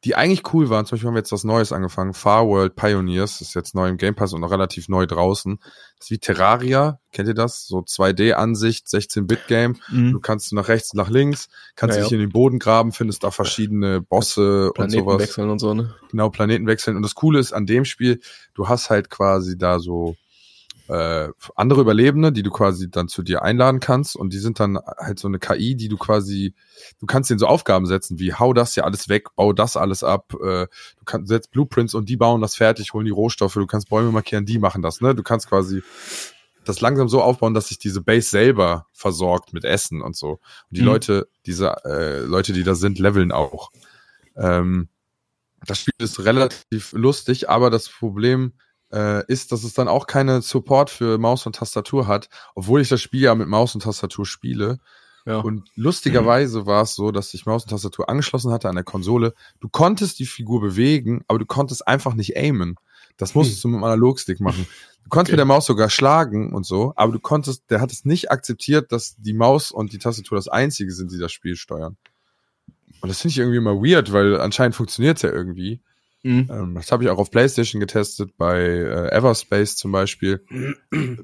[0.03, 0.85] die eigentlich cool waren.
[0.85, 2.13] Zum Beispiel haben wir jetzt was Neues angefangen.
[2.13, 5.59] Far World Pioneers ist jetzt neu im Game Pass und noch relativ neu draußen.
[5.97, 6.99] Das ist wie Terraria.
[7.11, 7.65] Kennt ihr das?
[7.67, 9.77] So 2D-Ansicht, 16-Bit-Game.
[10.11, 11.99] Du kannst nach rechts, nach links, kannst Mhm.
[11.99, 12.15] Ja, dich ja.
[12.17, 15.93] in den Boden graben, findest da verschiedene Bosse und Planeten sowas wechseln und so, ne?
[16.09, 16.97] genau Planeten wechseln.
[16.97, 18.19] Und das Coole ist an dem Spiel,
[18.55, 20.15] du hast halt quasi da so
[20.87, 24.15] äh, andere Überlebende, die du quasi dann zu dir einladen kannst.
[24.15, 26.53] Und die sind dann halt so eine KI, die du quasi,
[26.99, 30.03] du kannst denen so Aufgaben setzen, wie hau das hier alles weg, bau das alles
[30.03, 33.65] ab, äh, du kannst setzt Blueprints und die bauen das fertig, holen die Rohstoffe, du
[33.65, 35.15] kannst Bäume markieren, die machen das, ne?
[35.15, 35.83] Du kannst quasi
[36.65, 40.31] das langsam so aufbauen, dass sich diese Base selber versorgt mit Essen und so.
[40.31, 40.39] Und
[40.77, 40.87] die Mhm.
[40.87, 43.71] Leute, diese äh, Leute, die da sind, leveln auch.
[44.35, 44.87] Ähm,
[45.65, 48.53] das Spiel ist relativ lustig, aber das Problem
[48.93, 52.89] äh, ist, dass es dann auch keine Support für Maus und Tastatur hat, obwohl ich
[52.89, 54.79] das Spiel ja mit Maus und Tastatur spiele.
[55.25, 55.39] Ja.
[55.39, 59.33] Und lustigerweise war es so, dass ich Maus und Tastatur angeschlossen hatte an der Konsole.
[59.61, 62.75] Du konntest die Figur bewegen, aber du konntest einfach nicht aimen.
[63.17, 64.67] Das musstest du mit dem Analogstick machen.
[65.03, 68.05] Du konntest mit der Maus sogar schlagen und so, aber du konntest, der hat es
[68.05, 71.97] nicht akzeptiert, dass die Maus und die Tastatur das einzige sind, die das Spiel steuern.
[73.01, 75.81] Und das finde ich irgendwie immer weird, weil anscheinend funktioniert es ja irgendwie.
[76.23, 76.47] Mhm.
[76.49, 80.45] Ähm, das habe ich auch auf PlayStation getestet, bei äh, Everspace zum Beispiel.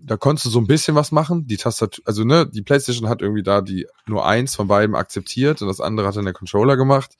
[0.04, 1.48] Da konntest du so ein bisschen was machen.
[1.48, 5.62] Die Tastatur, also ne, die PlayStation hat irgendwie da die nur eins von beiden akzeptiert
[5.62, 7.16] und das andere hat dann der Controller gemacht.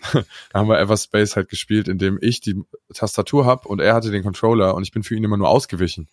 [0.12, 2.62] da haben wir Everspace halt gespielt, indem ich die
[2.94, 6.08] Tastatur hab und er hatte den Controller und ich bin für ihn immer nur ausgewichen.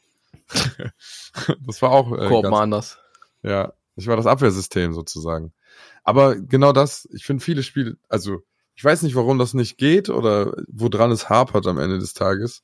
[1.67, 2.97] das war auch äh, Koop mal anders.
[3.43, 5.53] ja, ich war das Abwehrsystem sozusagen.
[6.03, 8.41] Aber genau das, ich finde viele Spiele, also
[8.75, 12.61] ich weiß nicht, warum das nicht geht oder woran es hapert am Ende des Tages.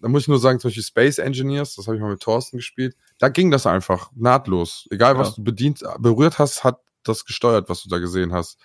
[0.00, 2.56] Da muss ich nur sagen, zum Beispiel Space Engineers, das habe ich mal mit Thorsten
[2.56, 4.88] gespielt, da ging das einfach nahtlos.
[4.90, 5.34] Egal, was Ja.
[5.36, 8.58] du bedient, berührt hast, hat das gesteuert, was du da gesehen hast.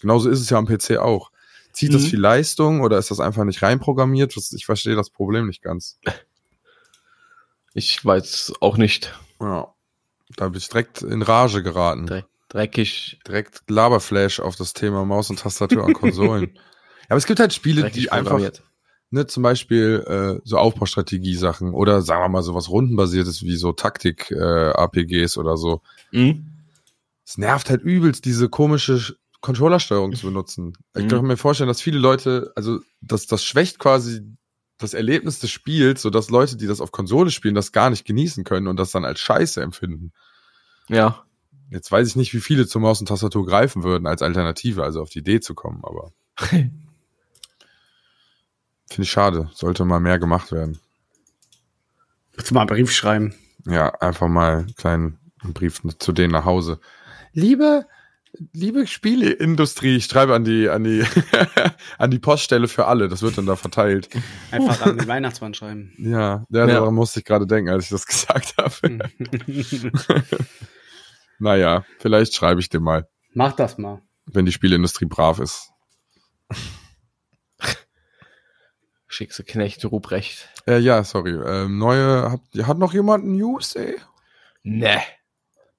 [0.00, 1.30] Genauso ist es ja am PC auch.
[1.72, 2.06] Zieht das Mhm.
[2.06, 4.34] viel Leistung oder ist das einfach nicht reinprogrammiert?
[4.36, 5.98] Das- Ich verstehe das Problem nicht ganz.
[7.74, 9.14] Ich weiß auch nicht.
[9.40, 9.74] Ja.
[10.36, 12.06] Da bin ich direkt in Rage geraten.
[12.06, 16.50] Dreck, dreckig, direkt Laberflash auf das Thema Maus und Tastatur an Konsolen.
[16.54, 16.60] ja,
[17.10, 18.38] aber es gibt halt Spiele, dreckig die einfach,
[19.10, 23.72] ne, zum Beispiel äh, so Aufbaustrategie-Sachen oder sagen wir mal so was rundenbasiertes wie so
[23.72, 25.82] Taktik-APGs oder so.
[26.12, 26.46] Mhm.
[27.26, 30.72] Es nervt halt übelst, diese komische Sch- Controllersteuerung zu benutzen.
[30.96, 31.08] Ich Mhm.
[31.08, 34.22] kann mir vorstellen, dass viele Leute, also das, das schwächt quasi
[34.78, 38.44] das Erlebnis des Spiels, sodass Leute, die das auf Konsole spielen, das gar nicht genießen
[38.44, 40.12] können und das dann als Scheiße empfinden.
[40.88, 41.24] Ja.
[41.70, 45.02] Jetzt weiß ich nicht, wie viele zur Maus und Tastatur greifen würden als Alternative, also
[45.02, 46.72] auf die Idee zu kommen, aber finde
[48.98, 49.50] ich schade.
[49.54, 50.78] Sollte mal mehr gemacht werden.
[52.34, 53.34] Willst du mal einen Brief schreiben?
[53.66, 56.80] Ja, einfach mal einen kleinen Brief zu denen nach Hause.
[57.32, 57.84] Liebe,
[58.52, 61.04] liebe Spieleindustrie, ich schreibe an die, an die,
[61.98, 63.08] an die Poststelle für alle.
[63.08, 64.08] Das wird dann da verteilt.
[64.50, 65.92] Einfach an den Weihnachtsmann schreiben.
[65.98, 66.66] Ja, ja, Ja.
[66.66, 68.98] daran musste ich gerade denken, als ich das gesagt habe.
[71.38, 74.02] Naja, vielleicht schreibe ich dir mal, Mach das mal.
[74.26, 75.70] wenn die Spieleindustrie brav ist.
[79.06, 80.48] Schickse Knecht Ruprecht.
[80.66, 81.32] Äh, ja, sorry.
[81.32, 83.96] Ähm, neue, hat, hat noch jemand News, ey?
[84.62, 84.98] Ne.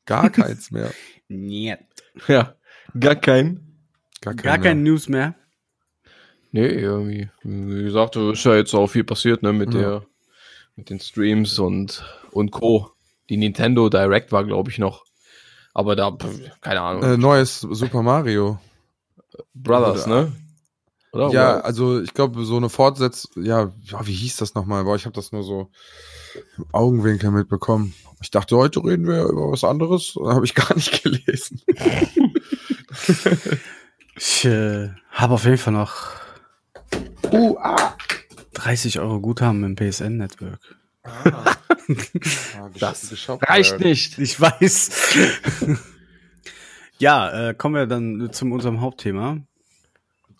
[0.06, 0.91] Gar keins mehr.
[1.28, 1.78] Niet.
[2.28, 2.56] Ja.
[3.00, 3.78] Gar kein.
[4.22, 4.63] Gar, kein Gar mehr.
[4.72, 5.36] kein News mehr.
[6.52, 7.30] Nee, irgendwie.
[7.43, 9.80] Wie gesagt, da ist ja jetzt auch viel passiert, ne, mit Ja.
[9.80, 10.06] der,
[10.76, 12.89] mit den Streams und, und Co.
[13.30, 15.06] Die Nintendo Direct war, glaube ich, noch.
[15.73, 16.15] Aber da,
[16.62, 17.03] keine Ahnung.
[17.03, 18.60] Äh, neues Super Mario.
[19.53, 20.32] Brothers, oder- ne?
[21.12, 21.29] Oder?
[21.29, 24.84] Ja, also ich glaube, so eine Fortsetzung, ja, ja, wie hieß das nochmal?
[24.84, 25.71] Boah, ich habe das nur so
[26.58, 27.95] im Augenwinkel mitbekommen.
[28.21, 30.15] Ich dachte, heute reden wir über was anderes.
[30.23, 31.62] Habe ich gar nicht gelesen.
[34.15, 36.19] Ich äh, habe auf jeden Fall noch
[37.32, 37.95] Uh, ah.
[38.53, 40.60] 30 Euro Guthaben im PSN-Network.
[42.80, 44.17] Das geshoppt, reicht nicht.
[44.19, 45.15] Ich weiß.
[46.99, 49.38] ja, äh, kommen wir dann zu unserem Hauptthema.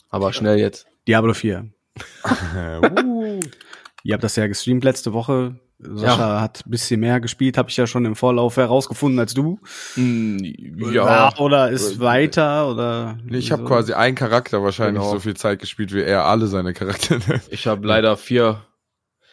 [0.10, 0.88] Aber schnell jetzt.
[1.08, 1.70] Diablo 4.
[2.82, 3.40] uh.
[4.04, 5.60] Ihr habt das ja gestreamt letzte Woche.
[5.82, 9.60] Sascha hat ein bisschen mehr gespielt, habe ich ja schon im Vorlauf herausgefunden als du.
[9.94, 10.38] Hm,
[11.38, 13.18] Oder ist weiter oder.
[13.24, 13.68] Nee, ich habe so.
[13.70, 15.14] quasi einen Charakter wahrscheinlich Genau.
[15.14, 17.40] so viel Zeit gespielt, wie er alle seine Charaktere.
[17.50, 18.66] Ich habe leider vier.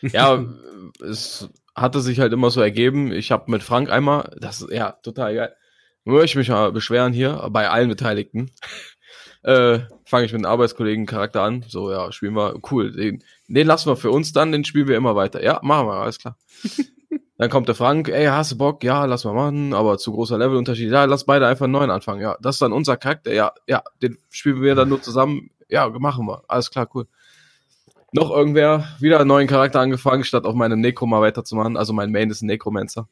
[0.02, 0.44] Ja,
[1.04, 3.12] es hatte sich halt immer so ergeben.
[3.12, 5.56] Ich habe mit Frank einmal, das ist ja total geil.
[6.04, 8.50] Nur ich mich mal beschweren hier bei allen Beteiligten.
[9.42, 11.64] äh, fange ich mit einem Arbeitskollegen Charakter an.
[11.68, 12.92] So, ja, spielen wir, cool.
[12.92, 15.42] Den, den lassen wir für uns dann, den spielen wir immer weiter.
[15.42, 16.38] Ja, machen wir, alles klar.
[17.38, 18.82] dann kommt der Frank, ey, hast du Bock?
[18.82, 20.90] Ja, lass mal machen, aber zu großer Levelunterschied.
[20.90, 22.22] Ja, lass beide einfach einen neuen anfangen.
[22.22, 23.34] Ja, das ist dann unser Charakter.
[23.34, 25.50] Ja, ja, den spielen wir dann nur zusammen.
[25.68, 26.44] Ja, machen wir.
[26.48, 27.06] Alles klar, cool.
[28.16, 31.76] Noch irgendwer, wieder einen neuen Charakter angefangen, statt auf meinem Necro mal weiterzumachen.
[31.76, 33.10] Also mein Main ist ein Necromancer.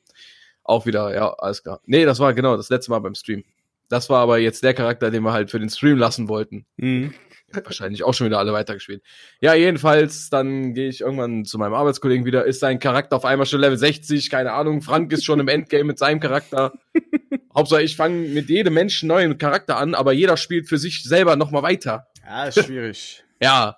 [0.63, 1.83] Auch wieder, ja, alles klar.
[1.85, 3.45] Nee, das war genau das letzte Mal beim Stream.
[3.91, 6.65] Das war aber jetzt der Charakter, den wir halt für den Stream lassen wollten.
[6.79, 7.13] Mhm.
[7.53, 9.03] Wahrscheinlich auch schon wieder alle weitergespielt.
[9.43, 13.45] Ja, jedenfalls, dann gehe ich irgendwann zu meinem Arbeitskollegen wieder, ist sein Charakter auf einmal
[13.45, 16.73] schon Level 60, keine Ahnung, Frank ist schon im Endgame mit seinem Charakter.
[17.55, 21.37] Hauptsache, ich fange mit jedem Menschen neuen Charakter an, aber jeder spielt für sich selber
[21.37, 22.07] nochmal weiter.
[22.25, 23.23] Ja, ist schwierig.
[23.43, 23.77] Ja.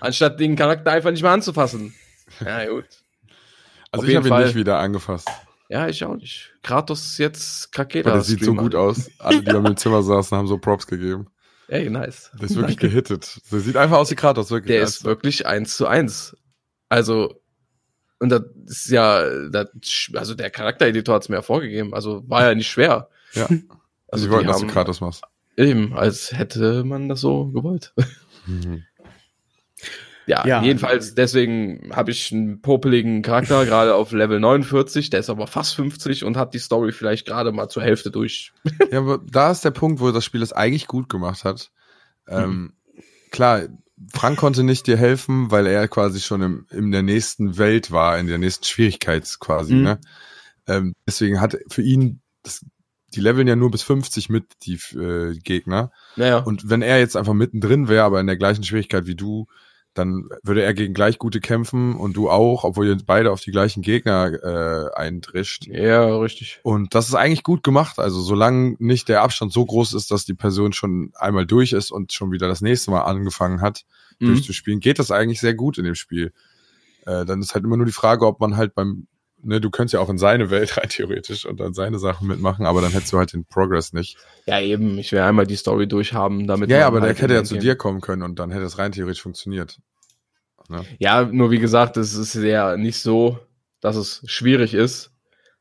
[0.00, 1.94] Anstatt den Charakter einfach nicht mehr anzufassen.
[2.44, 2.86] Ja, gut.
[3.90, 5.28] Also Auf ich habe ihn nicht wieder angefasst.
[5.68, 6.52] Ja, ich auch nicht.
[6.62, 8.10] Kratos ist jetzt Kraketa.
[8.10, 9.10] Aber der sieht so gut aus.
[9.18, 11.26] Alle, die bei mir im Zimmer saßen, haben so Props gegeben.
[11.68, 12.30] Ey, nice.
[12.34, 13.40] Der ist wirklich gehittet.
[13.50, 14.76] Der sieht einfach aus wie Kratos, wirklich.
[14.76, 16.36] Der ist wirklich eins zu eins.
[16.88, 17.42] Also,
[18.20, 19.68] und das ist ja, das,
[20.14, 21.92] also der Charaktereditor hat es mir ja vorgegeben.
[21.94, 23.08] Also war ja nicht schwer.
[23.32, 23.48] Ja.
[24.08, 25.24] Also sie wollten, dass du Kratos machst.
[25.56, 27.92] Eben, als hätte man das so gewollt.
[28.46, 28.84] Mhm.
[30.26, 30.62] Ja, Ja.
[30.62, 35.76] jedenfalls, deswegen habe ich einen popeligen Charakter, gerade auf Level 49, der ist aber fast
[35.76, 38.52] 50 und hat die Story vielleicht gerade mal zur Hälfte durch.
[38.90, 41.70] Ja, aber da ist der Punkt, wo das Spiel es eigentlich gut gemacht hat.
[42.28, 42.72] Ähm,
[43.30, 43.62] klar,
[44.12, 48.18] Frank konnte nicht dir helfen, weil er quasi schon im, in der nächsten Welt war,
[48.18, 49.74] in der nächsten Schwierigkeit quasi.
[49.74, 49.82] Mhm.
[49.82, 50.00] Ne?
[50.66, 52.66] Ähm, deswegen hat für ihn, das,
[53.14, 55.92] die leveln ja nur bis 50 mit, die äh, Gegner.
[56.16, 59.46] Naja, Und wenn er jetzt einfach mittendrin wäre, aber in der gleichen Schwierigkeit wie du,
[59.96, 63.50] dann würde er gegen gleich gute kämpfen und du auch, obwohl ihr beide auf die
[63.50, 64.32] gleichen Gegner
[64.92, 65.66] äh, eindrischt.
[65.66, 66.60] ja, richtig.
[66.62, 67.98] Und das ist eigentlich gut gemacht.
[67.98, 71.90] Also solange nicht der Abstand so groß ist, dass die Person schon einmal durch ist
[71.90, 73.84] und schon wieder das nächste Mal angefangen hat,
[74.18, 74.26] Mhm.
[74.28, 76.32] durchzuspielen, geht das eigentlich sehr gut in dem Spiel.
[77.04, 79.06] Äh, dann ist halt immer nur die Frage, ob man halt beim,
[79.46, 82.66] ne, du könntest ja auch in seine Welt rein theoretisch und dann seine Sachen mitmachen,
[82.66, 84.18] aber dann hättest du halt den Progress nicht.
[84.46, 87.44] Ja, eben, ich will einmal die Story durchhaben, damit ja, aber der halt hätte ja
[87.44, 89.78] zu dir kommen können und dann hätte es rein theoretisch funktioniert.
[90.98, 93.38] Ja, nur wie gesagt, es ist ja nicht so,
[93.80, 95.12] dass es schwierig ist,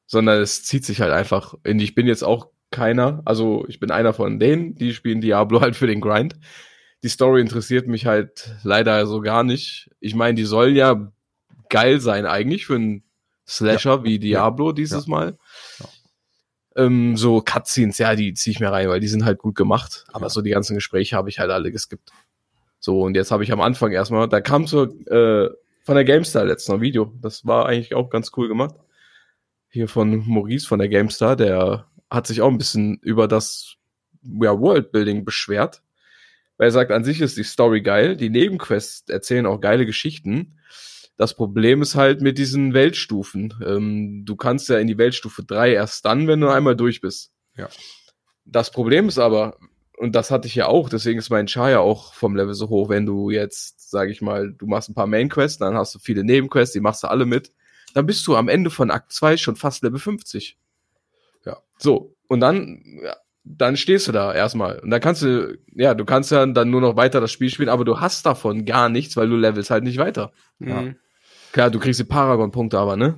[0.08, 1.54] sondern es zieht sich halt einfach.
[1.54, 5.62] Und ich bin jetzt auch keiner, also ich bin einer von denen, die spielen Diablo
[5.62, 6.36] halt für den Grind.
[7.04, 9.92] Die Story interessiert mich halt leider so gar nicht.
[10.00, 11.12] Ich meine, die soll ja
[11.70, 13.05] geil sein eigentlich für einen
[13.48, 15.38] Slasher wie Diablo dieses Mal.
[16.76, 20.06] Ähm, so Cutscenes, ja, die ziehe ich mir rein, weil die sind halt gut gemacht.
[20.12, 20.30] Aber Ja.
[20.30, 22.12] so die ganzen Gespräche habe ich halt alle geskippt.
[22.80, 25.50] So, und jetzt habe ich am Anfang erstmal, da kam so äh,
[25.84, 27.14] von der GameStar letztes Video.
[27.22, 28.76] Das war eigentlich auch ganz cool gemacht.
[29.70, 33.76] Hier von Maurice von der GameStar, der hat sich auch ein bisschen über das
[34.24, 35.82] ja, Worldbuilding beschwert.
[36.58, 40.58] Weil er sagt, an sich ist die Story geil, die Nebenquests erzählen auch geile Geschichten.
[41.18, 43.54] Das Problem ist halt mit diesen Weltstufen.
[43.66, 47.32] Ähm, du kannst ja in die Weltstufe 3 erst dann, wenn du einmal durch bist.
[47.56, 47.70] Ja.
[48.44, 49.58] Das Problem ist aber,
[49.98, 52.70] und das hatte ich ja auch, deswegen ist mein Char ja auch vom Level so
[52.70, 56.00] hoch, wenn du jetzt, sag ich mal, du machst ein paar Main-Quests, dann hast du
[56.00, 57.54] viele Nebenquests, die machst du alle mit,
[57.94, 60.58] dann bist du am Ende von Akt 2 schon fast Level 50.
[61.46, 61.58] Ja.
[61.78, 64.80] So, und dann, ja, dann stehst du da erstmal.
[64.80, 67.70] Und dann kannst du, ja, du kannst ja dann nur noch weiter das Spiel spielen,
[67.70, 70.34] aber du hast davon gar nichts, weil du levelst halt nicht weiter.
[70.60, 70.98] Mhm.
[71.56, 73.16] Klar, du kriegst die Paragon-Punkte aber, ne?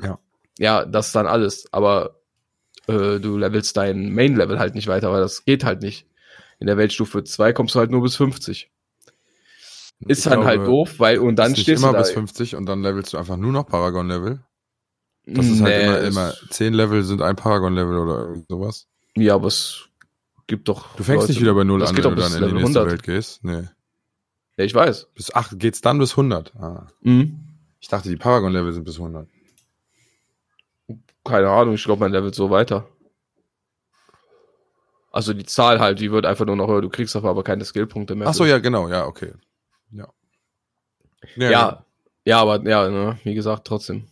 [0.00, 0.20] Ja.
[0.60, 1.66] Ja, das ist dann alles.
[1.72, 2.20] Aber
[2.86, 6.06] äh, du levelst dein Main-Level halt nicht weiter, weil das geht halt nicht.
[6.60, 8.70] In der Weltstufe 2 kommst du halt nur bis 50.
[10.06, 11.98] Ist Ich dann glaube, halt doof, weil, und dann stehst immer du da.
[12.02, 14.38] bis 50 und dann levelst du einfach nur noch Paragon-Level.
[15.26, 18.86] Das ist halt Nee, immer, es- immer, 10 Level sind ein Paragon-Level oder sowas.
[19.16, 19.88] Ja, aber es
[20.46, 20.94] gibt doch.
[20.94, 22.78] Du fängst Leute- nicht wieder bei 0 das an, wenn du dann in die nächste
[22.82, 22.86] 100.
[22.92, 23.42] Welt gehst.
[23.42, 23.64] Nee.
[24.56, 25.08] Ja, ich weiß.
[25.16, 26.54] Bis 8 geht's dann bis 100.
[26.54, 26.86] Ah.
[27.00, 27.47] Mhm.
[27.80, 29.28] Ich dachte, die Paragon-Level sind bis 100.
[31.24, 32.88] Keine Ahnung, ich glaube, mein Level so weiter.
[35.10, 36.82] Also die Zahl halt, die wird einfach nur noch höher.
[36.82, 38.28] Du kriegst aber keine Skillpunkte mehr.
[38.28, 39.32] Ach so, ja, genau, ja, okay.
[39.90, 40.08] Ja.
[41.36, 41.84] Ja,
[42.24, 44.06] ja, aber ja, ne, wie gesagt, trotzdem.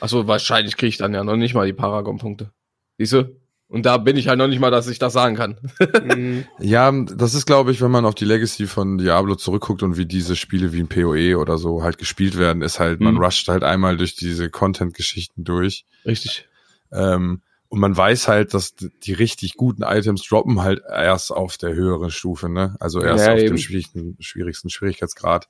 [0.00, 2.52] Achso, wahrscheinlich kriege ich dann ja noch nicht mal die Paragon-Punkte.
[2.98, 3.40] Siehst du?
[3.74, 5.56] Und da bin ich halt noch nicht mal, dass ich das sagen kann.
[6.60, 10.06] Ja, das ist, glaube ich, wenn man auf die Legacy von Diablo zurückguckt und wie
[10.06, 13.20] diese Spiele wie ein PoE oder so halt gespielt werden, ist halt, man Mhm.
[13.24, 15.84] rusht halt einmal durch diese Content-Geschichten durch.
[16.06, 16.48] Richtig.
[16.92, 21.74] Ähm, und man weiß halt, dass die richtig guten Items droppen halt erst auf der
[21.74, 22.76] höheren Stufe, ne?
[22.78, 23.48] Also erst Ja, auf eben.
[23.48, 25.48] dem schwierigsten, schwierigsten Schwierigkeitsgrad.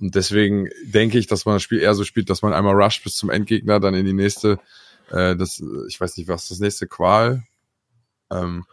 [0.00, 3.04] Und deswegen denke ich, dass man das Spiel eher so spielt, dass man einmal rusht
[3.04, 4.58] bis zum Endgegner, dann in die nächste,
[5.10, 7.44] äh, das, ich weiß nicht, was das nächste Qual.
[8.30, 8.64] Ähm,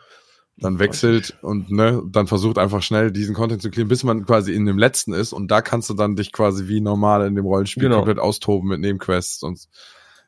[0.59, 4.53] dann wechselt und ne, dann versucht einfach schnell diesen Content zu clearen, bis man quasi
[4.53, 7.45] in dem letzten ist und da kannst du dann dich quasi wie normal in dem
[7.45, 7.97] Rollenspiel Genau.
[7.97, 9.59] komplett austoben mit Nebenquests und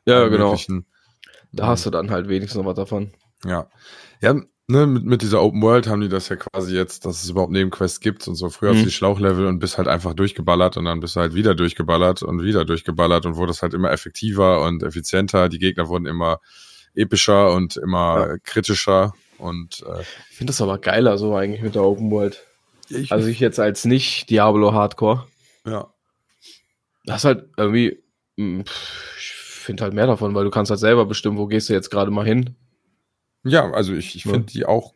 [0.06, 0.56] Ja, genau.
[1.52, 3.10] Da hast du dann halt wenigstens noch was davon.
[3.44, 3.66] Ja.
[4.20, 4.34] Ja,
[4.68, 7.50] ne, mit, mit dieser Open World haben die das ja quasi jetzt, dass es überhaupt
[7.52, 8.50] Nebenquests gibt und so.
[8.50, 8.74] Früher Mhm.
[8.76, 11.56] hast du die Schlauchlevel und bist halt einfach durchgeballert und dann bist du halt wieder
[11.56, 15.48] durchgeballert und wieder durchgeballert und wurde es halt immer effektiver und effizienter.
[15.48, 16.38] Die Gegner wurden immer
[16.94, 20.00] epischer und immer kritischer und äh,
[20.30, 22.42] Ich finde das aber geiler so eigentlich mit der Open World.
[22.88, 25.26] ich, Also ich jetzt als nicht Diablo Hardcore.
[25.66, 25.92] ja.
[27.04, 28.02] Das ist halt irgendwie,
[28.38, 31.72] pff, ich finde halt mehr davon, weil du kannst halt selber bestimmen, wo gehst du
[31.72, 32.56] jetzt gerade mal hin.
[33.42, 34.32] Ja, also ich, ich Ja.
[34.32, 34.92] finde die auch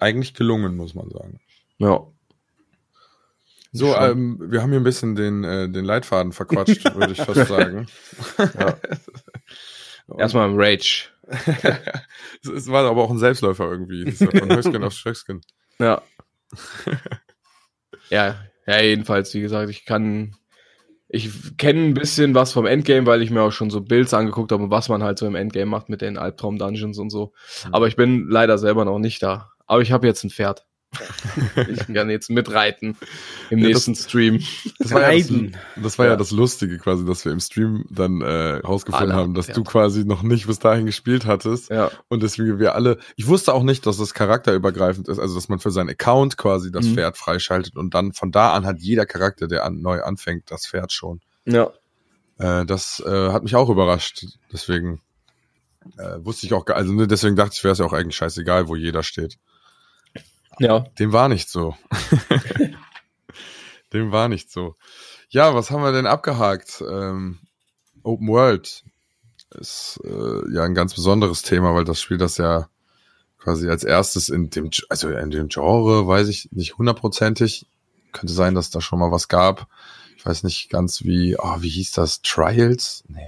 [0.00, 1.40] eigentlich gelungen, muss man sagen.
[1.78, 2.06] Ja.
[3.72, 7.48] So, ähm, wir haben hier ein bisschen den, äh, den Leitfaden verquatscht, würde ich fast
[7.48, 7.86] sagen.
[8.38, 8.76] ja.
[10.18, 11.08] Erstmal im Rage.
[12.42, 14.10] es, war aber auch ein Selbstläufer irgendwie.
[14.12, 15.40] Von Höchstgen auf Stöckskin.
[15.80, 16.02] Ja.
[18.10, 18.34] ja,
[18.66, 20.34] ja, jedenfalls, wie gesagt, ich kann,
[21.08, 24.50] ich kenne ein bisschen was vom Endgame, weil ich mir auch schon so Builds angeguckt
[24.50, 27.32] habe, was man halt so im Endgame macht mit den Albtraum-Dungeons und so.
[27.70, 29.52] Aber ich bin leider selber noch nicht da.
[29.68, 30.66] Aber ich habe jetzt ein Pferd.
[31.68, 32.96] ich kann jetzt mitreiten
[33.50, 34.42] im Ja, nächsten Stream.
[34.78, 35.28] Das war, ja das,
[35.76, 36.12] das war ja.
[36.12, 36.16] Ja.
[36.16, 40.04] das Lustige quasi, dass wir im Stream dann äh, rausgefunden Alle haben, dass du quasi
[40.04, 41.68] noch nicht bis dahin gespielt hattest.
[41.70, 45.48] Ja, Und deswegen wir alle, ich wusste auch nicht, dass das charakterübergreifend ist, also dass
[45.50, 46.94] man für seinen Account quasi das Mhm.
[46.94, 50.66] Pferd freischaltet und dann von da an hat jeder Charakter, der an, neu anfängt, das
[50.66, 51.20] Pferd schon.
[51.44, 51.70] ja.
[52.38, 54.24] Äh, das äh, hat mich auch überrascht.
[54.52, 55.00] Deswegen
[55.98, 58.14] äh, wusste ich auch, gar- also ne, deswegen dachte ich, wäre es ja auch eigentlich
[58.14, 59.38] scheißegal, wo jeder steht.
[60.58, 61.76] Ja, Dem war nicht so.
[63.92, 64.74] Dem war nicht so.
[65.30, 66.82] Ja, was haben wir denn abgehakt?
[66.88, 67.38] Ähm,
[68.02, 68.84] Open World
[69.58, 72.68] ist äh, ja ein ganz besonderes Thema, weil das Spiel das ja
[73.38, 77.66] quasi als erstes in dem, also in dem Genre, weiß ich nicht hundertprozentig.
[78.12, 79.68] Könnte sein, dass da schon mal was gab.
[80.16, 82.22] Ich weiß nicht ganz wie, oh, wie hieß das?
[82.22, 83.04] Trials?
[83.08, 83.20] Nee.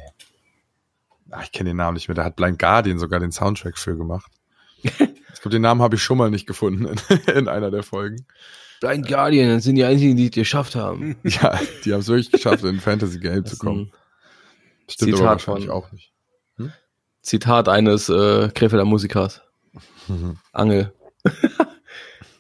[1.31, 2.15] Ah, ich kenne den Namen nicht mehr.
[2.17, 4.31] Da hat Blind Guardian sogar den Soundtrack für gemacht.
[5.41, 8.27] Ich glaube, den Namen habe ich schon mal nicht gefunden in, in einer der Folgen.
[8.81, 11.17] Blind Guardian, das sind die einzigen, die es geschafft haben.
[11.25, 13.91] Ja, die haben es wirklich geschafft, in ein Fantasy Game zu kommen.
[14.87, 16.13] Stimmt aber Zitat wahrscheinlich von- auch nicht.
[17.23, 19.41] Zitat eines äh, Krefelder Musikers.
[20.09, 20.39] Mhm.
[20.53, 20.93] Angel.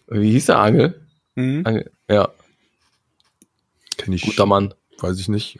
[0.08, 1.06] Wie hieß der Angel?
[1.36, 1.62] Mhm.
[1.66, 1.90] Angel.
[2.10, 2.28] Ja,
[3.96, 4.74] Kenn ich, guter Mann.
[4.98, 5.58] weiß ich nicht.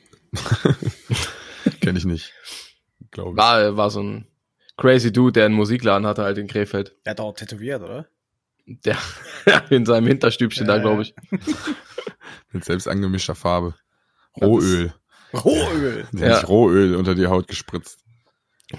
[1.81, 2.33] Kenn ich nicht.
[3.11, 3.37] Glaube ich.
[3.37, 4.27] War, war so ein
[4.81, 6.97] crazy Dude, der einen Musikladen hatte halt in Krefeld.
[7.05, 8.07] Der hat auch tätowiert, oder?
[8.67, 8.97] Der
[9.71, 10.83] in seinem Hinterstübchen da, Ja.
[10.83, 11.15] glaube ich.
[12.53, 13.75] Mit selbst angemischter Farbe.
[14.41, 14.93] Rohöl.
[15.33, 16.07] Rohöl.
[16.13, 16.35] Der Ja.
[16.35, 17.99] hat sich Rohöl unter die Haut gespritzt.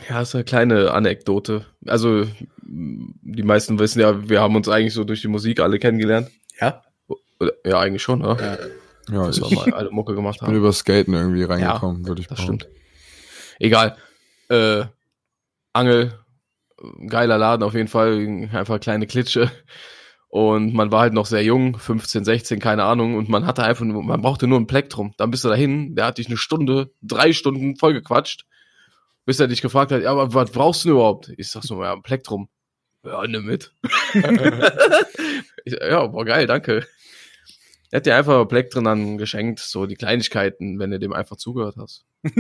[0.10, 1.66] Ja, ist eine kleine Anekdote.
[1.86, 2.26] Also,
[2.64, 6.30] die meisten wissen ja, wir haben uns eigentlich so durch die Musik alle kennengelernt.
[6.60, 6.82] Ja.
[7.40, 8.38] Oder, ja, eigentlich schon, ne?
[8.40, 8.58] Ja.
[9.14, 10.56] Ja, Dass ich wir mal alle Mucke gemacht bin haben.
[10.56, 12.60] über Skaten irgendwie reingekommen, würde ich Das behaupten.
[12.62, 12.76] stimmt.
[13.60, 13.98] Egal.
[14.50, 14.86] Äh,
[15.74, 16.20] Angel,
[17.08, 19.52] geiler Laden auf jeden Fall, einfach kleine Klitsche.
[20.28, 23.16] Und man war halt noch sehr jung, 15, 16, keine Ahnung.
[23.16, 25.14] Und man hatte einfach nur, man brauchte nur ein Plektrum.
[25.18, 28.46] Dann bist du dahin, der hat dich eine Stunde, drei Stunden vollgequatscht,
[29.26, 31.34] bis er dich gefragt hat, ja, aber was brauchst du denn überhaupt?
[31.36, 32.48] Ich sag so, ja, ein Plektrum.
[33.04, 33.74] Ja, nimm mit.
[35.66, 36.88] ich, ja, boah, geil, danke.
[37.90, 41.76] Er hat dir einfach Plektren dann geschenkt, so die Kleinigkeiten, wenn du dem einfach zugehört
[41.78, 42.06] hast.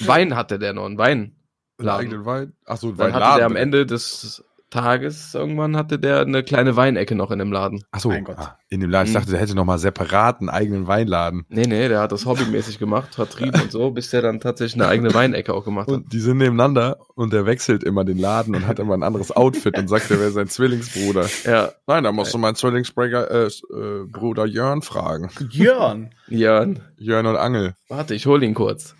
[0.00, 1.36] Wein hatte der noch, einen Wein.
[1.78, 2.52] Einen eigenen Wein?
[2.64, 7.30] Achso, Dann hatte der am Ende des Tages irgendwann hatte der eine kleine Weinecke noch
[7.30, 7.84] in dem Laden.
[7.92, 8.36] Achso, Mein Gott.
[8.36, 9.06] ah, in dem Laden.
[9.06, 9.18] Ich Mhm.
[9.18, 11.46] dachte, der hätte nochmal separat einen eigenen Weinladen.
[11.48, 14.90] Nee, nee, der hat das hobbymäßig gemacht, vertrieben und so, bis der dann tatsächlich eine
[14.90, 15.94] eigene Weinecke auch gemacht hat.
[15.94, 19.30] Und die sind nebeneinander und der wechselt immer den Laden und hat immer ein anderes
[19.30, 21.26] Outfit und sagt, er wäre sein Zwillingsbruder.
[21.44, 25.30] Ja, Nein, da musst du meinen Zwillingsbruder äh, äh, Bruder Jörn fragen.
[25.48, 26.10] Jörn.
[26.26, 27.74] Jan, Jörn und Angel.
[27.88, 28.96] warte, ich hol ihn kurz.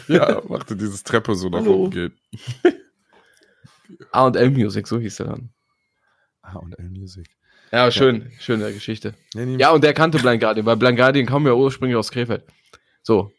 [0.08, 1.74] Ja, machte dieses Treppe so nach Hallo.
[1.84, 2.12] oben geht.
[4.12, 5.50] A&L Music, so hieß er dann.
[6.42, 7.26] Ah, und L Music.
[7.72, 9.14] Ja, schön, schöne Geschichte.
[9.34, 12.44] Ja, Ja, und der kannte Blind Guardian, weil Blind Guardian kam ja ursprünglich aus Krefeld.
[13.02, 13.32] So,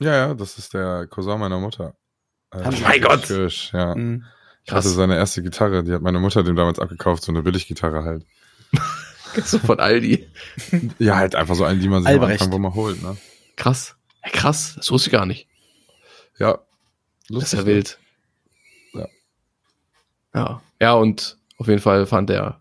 [0.00, 1.94] ja, ja, das ist der Cousin meiner Mutter.
[2.52, 3.22] Äh, Hans- Mein Gott!
[3.24, 3.94] Kirsch, ja.
[3.94, 4.24] Mhm.
[4.64, 8.02] Ich hatte seine erste Gitarre, die hat meine Mutter dem damals abgekauft, so eine Billiggitarre
[8.04, 8.24] halt.
[9.44, 10.26] So von Aldi.
[10.98, 12.40] Ja, halt einfach so eine, die man sich am Albrecht.
[12.40, 13.18] Anfang wo man holt, ne?
[13.56, 13.94] Krass.
[14.24, 15.46] Ja, krass, das wusste ich gar nicht.
[16.38, 16.52] Ja.
[16.52, 16.62] Das
[17.28, 17.98] ist Lustig, ja wild.
[18.94, 19.06] Ja.
[20.34, 20.62] Ja.
[20.80, 22.60] Ja, und auf jeden Fall fand der,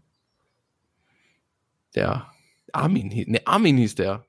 [1.96, 2.26] der
[2.74, 4.24] Armin, hieß- ne, Armin hieß der.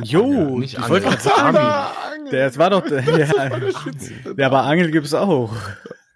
[0.00, 2.30] Jo, Nicht ich wollte gerade sagen, Armin.
[2.30, 5.52] der, das war doch, der, ja, ja, aber Angel gibt's auch.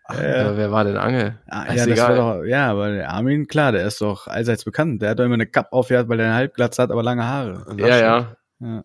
[0.09, 1.39] Ja, wer war denn Angel?
[1.49, 5.03] Ah, ja, das doch, ja, aber der Armin, klar, der ist doch allseits bekannt.
[5.03, 7.65] Der hat doch immer eine Kappe aufgehört, weil der eine Halbglatze hat, aber lange Haare.
[7.77, 8.37] Das ja, ja.
[8.61, 8.85] Ja.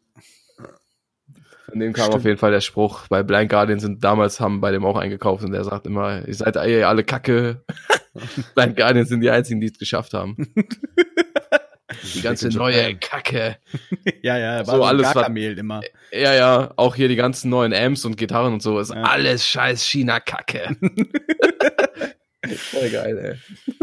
[1.70, 2.16] Von dem kam Stimmt.
[2.18, 3.08] auf jeden Fall der Spruch.
[3.08, 6.34] Bei Blind Guardian sind damals haben bei dem auch eingekauft und der sagt immer, ihr
[6.34, 7.64] seid alle Kacke.
[8.56, 10.36] Blind Guardian sind die einzigen, die es geschafft haben.
[12.14, 13.58] Die ganze neue Kacke.
[14.22, 15.82] ja, ja, war so alles, Garkamel immer.
[16.12, 19.04] Ja, ja, auch hier die ganzen neuen Amps und Gitarren und so ist Ja.
[19.04, 20.76] alles scheiß China-Kacke.
[22.58, 23.78] Voll geil, ey.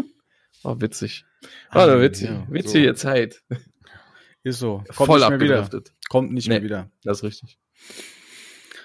[0.62, 1.24] War witzig.
[1.70, 2.94] War eine witzig, Ja, witzige so.
[2.94, 3.42] Zeit.
[4.44, 4.84] Ist so.
[4.94, 5.68] Kommt Voll nicht mehr wieder.
[6.08, 6.54] Kommt nicht Nee.
[6.54, 6.90] mehr wieder.
[7.04, 7.58] Das ist richtig.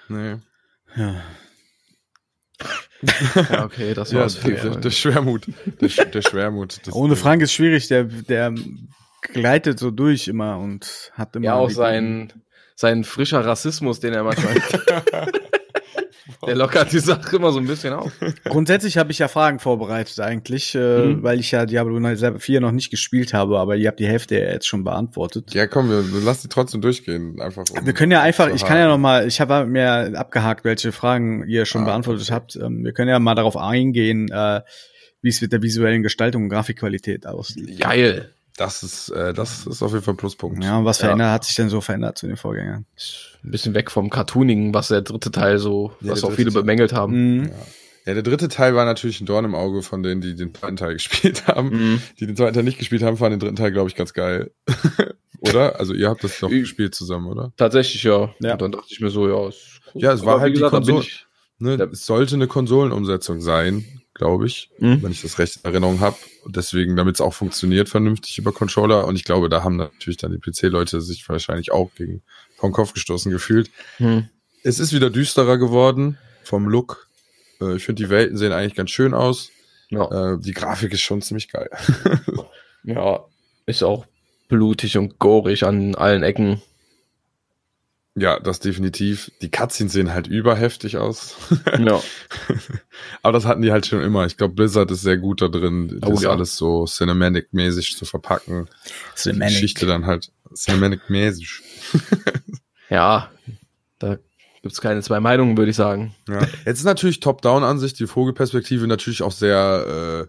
[0.09, 0.35] Nee.
[0.95, 1.23] Ja.
[3.51, 5.45] Ja, okay, das Ja, war's der, der, Schwermut.
[5.79, 6.79] Der, der Schwermut.
[6.87, 8.55] Das- Ohne Frank ist schwierig, der, der
[9.21, 11.45] gleitet so durch immer und hat immer.
[11.45, 12.33] Ja, auch die- sein,
[12.75, 14.55] sein frischer Rassismus, den er manchmal.
[16.45, 18.11] der lockert die Sache immer so ein bisschen auf.
[18.45, 21.23] Grundsätzlich habe ich ja Fragen vorbereitet eigentlich, äh, Mhm.
[21.23, 21.99] weil ich ja Diablo
[22.37, 25.53] 4 noch nicht gespielt habe, aber ihr habt die Hälfte ja jetzt schon beantwortet.
[25.53, 27.39] Ja, komm, wir, wir lassen die trotzdem durchgehen.
[27.41, 27.63] Einfach.
[27.69, 30.91] um Wir können ja einfach, ich kann ja noch mal, ich habe mir abgehakt, welche
[30.91, 32.55] Fragen ihr schon Ah, beantwortet habt.
[32.55, 34.61] Ähm, Wir können ja mal darauf eingehen, äh,
[35.21, 37.79] wie es mit der visuellen Gestaltung und Grafikqualität aussieht.
[37.79, 38.29] Geil.
[38.57, 40.63] Das ist, äh, das ist auf jeden Fall ein Pluspunkt.
[40.63, 41.05] Ja, und was Ja.
[41.05, 42.85] verändert, hat sich denn so verändert zu den Vorgängern?
[43.43, 46.63] Ein bisschen weg vom Cartoonigen, was der dritte Teil so, Ja, was auch viele Teil.
[46.63, 47.37] bemängelt haben.
[47.37, 47.51] Mhm.
[48.05, 50.75] Ja, der dritte Teil war natürlich ein Dorn im Auge von denen, die den zweiten
[50.77, 51.69] Teil gespielt haben.
[51.69, 52.01] Mhm.
[52.19, 54.51] Die den zweiten Teil nicht gespielt haben, fanden den dritten Teil, glaube ich, ganz geil.
[55.41, 55.79] oder?
[55.79, 57.53] Also ihr habt das doch Ich- gespielt zusammen, oder?
[57.57, 58.33] Tatsächlich, ja.
[58.39, 58.53] Ja.
[58.53, 60.01] Und dann dachte ich mir so, ja, ist cool.
[60.01, 61.05] Ja, es war halt die da bin Konsole-
[61.59, 61.85] Ne, Ja.
[61.85, 63.83] Es sollte eine Konsolenumsetzung sein,
[64.17, 65.01] glaube ich, Mhm.
[65.03, 66.17] wenn ich das recht in Erinnerung habe.
[66.45, 69.05] Deswegen, damit es auch funktioniert vernünftig über Controller.
[69.05, 72.21] Und ich glaube, da haben natürlich dann die PC-Leute sich wahrscheinlich auch gegen
[72.57, 73.69] vom Kopf gestoßen gefühlt.
[73.97, 74.27] Hm.
[74.63, 77.07] Es ist wieder düsterer geworden vom Look.
[77.61, 79.49] Äh, Ich finde, die Welten sehen eigentlich ganz schön aus.
[79.89, 80.33] Ja.
[80.33, 81.69] Äh, Die Grafik ist schon ziemlich geil.
[82.83, 83.23] ja,
[83.65, 84.05] ist auch
[84.49, 86.61] blutig und gorig an allen Ecken.
[88.19, 89.31] Ja, das definitiv.
[89.43, 91.35] Die Cutscenes sehen halt überheftig aus.
[91.77, 92.01] Ja.
[93.21, 94.25] Aber das hatten die halt schon immer.
[94.25, 96.31] Ich glaube, Blizzard ist sehr gut da drin, Oh, das ja.
[96.31, 98.67] alles so cinematic-mäßig zu verpacken.
[99.23, 101.61] Die Geschichte dann halt cinematic-mäßig.
[102.89, 103.29] ja,
[103.99, 104.17] da
[104.67, 106.13] gibt's keine zwei Meinungen, würde ich sagen.
[106.27, 106.41] Ja.
[106.65, 110.27] Jetzt ist natürlich Top-Down-Ansicht, die Vogelperspektive natürlich auch sehr,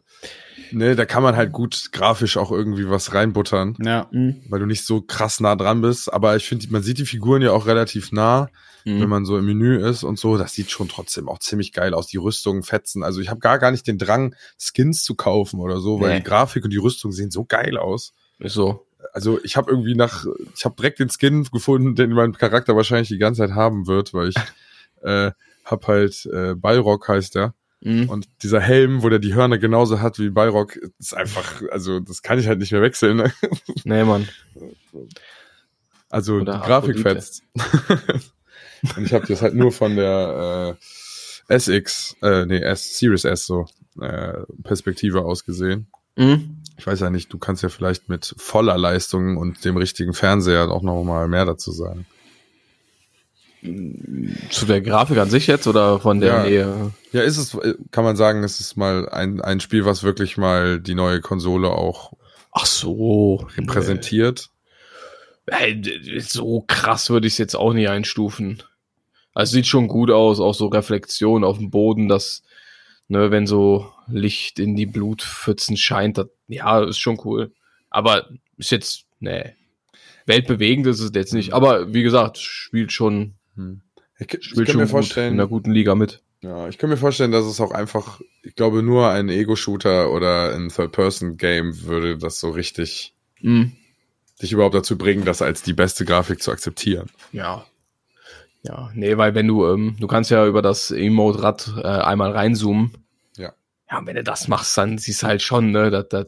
[0.73, 4.09] äh, ne, da kann man halt gut grafisch auch irgendwie was reinbuttern, Ja.
[4.49, 6.13] weil du nicht so krass nah dran bist.
[6.13, 8.49] Aber ich finde, man sieht die Figuren ja auch relativ nah.
[8.85, 9.01] Mhm.
[9.01, 11.93] wenn man so im Menü ist und so, das sieht schon trotzdem auch ziemlich geil
[11.93, 12.07] aus.
[12.07, 13.03] Die Rüstungen fetzen.
[13.03, 16.17] Also ich habe gar, gar nicht den Drang, Skins zu kaufen oder so, weil Nee.
[16.19, 18.13] die Grafik und die Rüstung sehen so geil aus.
[18.39, 18.87] Ist so.
[19.13, 23.09] Also ich habe irgendwie nach, ich habe direkt den Skin gefunden, den mein Charakter wahrscheinlich
[23.09, 24.37] die ganze Zeit haben wird, weil ich
[25.03, 25.33] äh,
[25.65, 27.55] hab halt äh, Balrog heißt der.
[27.81, 28.09] Mhm.
[28.09, 32.23] Und dieser Helm, wo der die Hörner genauso hat wie Balrog, ist einfach, also das
[32.23, 33.19] kann ich halt nicht mehr wechseln.
[33.19, 33.33] Ne?
[33.85, 34.29] Nee, Mann.
[36.11, 37.43] Also Oder die Grafik fetzt.
[38.97, 40.77] Und ich habe das halt nur von der
[41.49, 43.67] äh, SX, äh, nee, S, Series S so
[44.01, 45.89] äh, Perspektive aus gesehen.
[46.17, 46.58] Mhm.
[46.79, 50.71] Ich weiß ja nicht, du kannst ja vielleicht mit voller Leistung und dem richtigen Fernseher
[50.71, 52.07] auch noch mal mehr dazu sagen.
[54.51, 56.43] Zu der Grafik an sich jetzt oder von der Ja.
[56.45, 56.91] Nähe?
[57.11, 57.59] Ja, ist es,
[57.91, 61.71] kann man sagen, es ist mal ein, ein Spiel, was wirklich mal die neue Konsole
[61.71, 62.13] auch
[62.53, 63.49] Ach so.
[63.67, 64.51] präsentiert.
[65.47, 68.63] Ey, d- so krass würde ich es jetzt auch nicht einstufen.
[69.35, 72.43] Also sieht schon gut aus, auch so Reflexion auf dem Boden, dass,
[73.09, 77.53] ne, wenn so Licht in die Blutpfützen scheint, das, ja, ist schon cool.
[77.91, 79.55] Aber ist jetzt, ne,
[80.27, 81.53] weltbewegend ist es jetzt nicht.
[81.53, 83.81] Aber wie gesagt, spielt schon, Hm.
[84.19, 86.23] Ich, ich spielt schon gut in einer guten Liga mit.
[86.41, 90.55] Ja, ich kann mir vorstellen, dass es auch einfach, ich glaube, nur ein Ego-Shooter oder
[90.55, 93.73] ein Third-Person-Game würde das so richtig Mhm.
[94.43, 97.09] dich überhaupt dazu bringen, das als die beste Grafik zu akzeptieren.
[97.33, 97.65] Ja.
[98.63, 102.93] Ja, nee, weil wenn du, ähm, du kannst ja über das Emote-Rad äh, einmal reinzoomen.
[103.91, 103.99] Ja.
[103.99, 106.27] Und wenn du das machst, dann siehst du halt schon, ne, dass das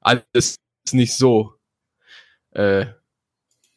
[0.00, 1.54] alles ist nicht so
[2.52, 2.86] äh,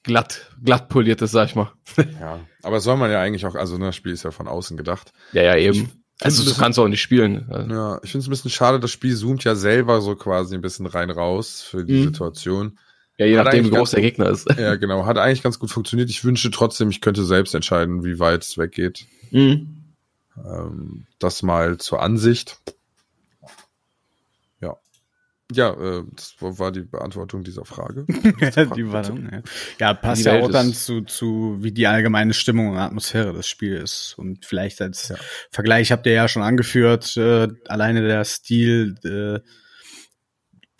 [0.03, 1.71] glatt, glatt poliert ist, sag ich mal.
[2.19, 4.47] Ja, aber das soll man ja eigentlich auch, also ne, das Spiel ist ja von
[4.47, 5.11] außen gedacht.
[5.33, 5.75] Ja, ja, eben.
[5.75, 7.47] Ich- also ein du bisschen- kannst auch nicht spielen.
[7.69, 10.61] Ja, ich finde es ein bisschen schade, das Spiel zoomt ja selber so quasi ein
[10.61, 12.03] bisschen rein raus für die Mhm.
[12.05, 12.79] Situation.
[13.17, 14.47] Ja, je Hat nachdem, wie groß der Gegner ist.
[14.59, 16.09] Ja, genau, hat eigentlich ganz gut funktioniert.
[16.09, 19.05] Ich wünsche trotzdem, ich könnte selbst entscheiden, wie weit es weggeht.
[19.31, 19.83] Mhm.
[20.37, 22.59] Ähm, das mal zur Ansicht.
[25.53, 25.73] Ja.
[25.75, 28.05] Ja, äh, das war die Beantwortung dieser Frage.
[28.07, 29.41] die war dann, ja.
[29.79, 33.47] ja, passt ja auch dann ist- zu, zu, wie die allgemeine Stimmung und Atmosphäre des
[33.47, 34.15] Spiels.
[34.17, 35.15] Und vielleicht als Ja.
[35.51, 39.39] Vergleich habt ihr ja schon angeführt, äh, alleine der Stil äh,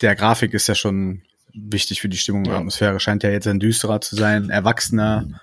[0.00, 1.22] der Grafik ist ja schon
[1.54, 2.58] wichtig für die Stimmung und Ja.
[2.58, 2.98] Atmosphäre.
[3.00, 5.40] Scheint ja jetzt ein düsterer zu sein, erwachsener.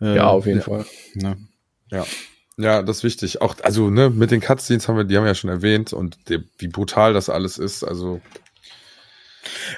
[0.00, 0.86] Äh, Ja, auf jeden Fall.
[1.14, 1.36] Ne?
[1.90, 2.06] Ja.
[2.58, 3.40] Ja, das ist wichtig.
[3.40, 6.28] Auch, also, ne, mit den Cutscenes haben wir, die haben wir ja schon erwähnt und
[6.28, 7.82] der, wie brutal das alles ist.
[7.82, 8.20] Also,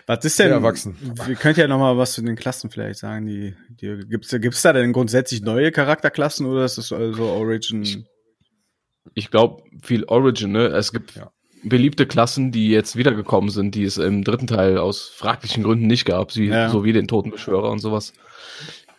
[0.07, 0.47] Was ist denn?
[0.49, 0.97] Sehr erwachsen.
[1.27, 3.27] Wir könnt ja noch mal was zu den Klassen vielleicht sagen.
[3.27, 8.07] Die, die gibt's, gibt's da denn grundsätzlich neue Charakterklassen oder ist das also Origin?
[9.15, 10.67] Ich glaube, viel Origin, ne?
[10.67, 11.31] Es gibt Ja.
[11.63, 16.05] beliebte Klassen, die jetzt wiedergekommen sind, die es im dritten Teil aus fraglichen Gründen nicht
[16.05, 16.69] gab, wie, Ja.
[16.71, 18.13] so wie den Totenbeschwörer und sowas.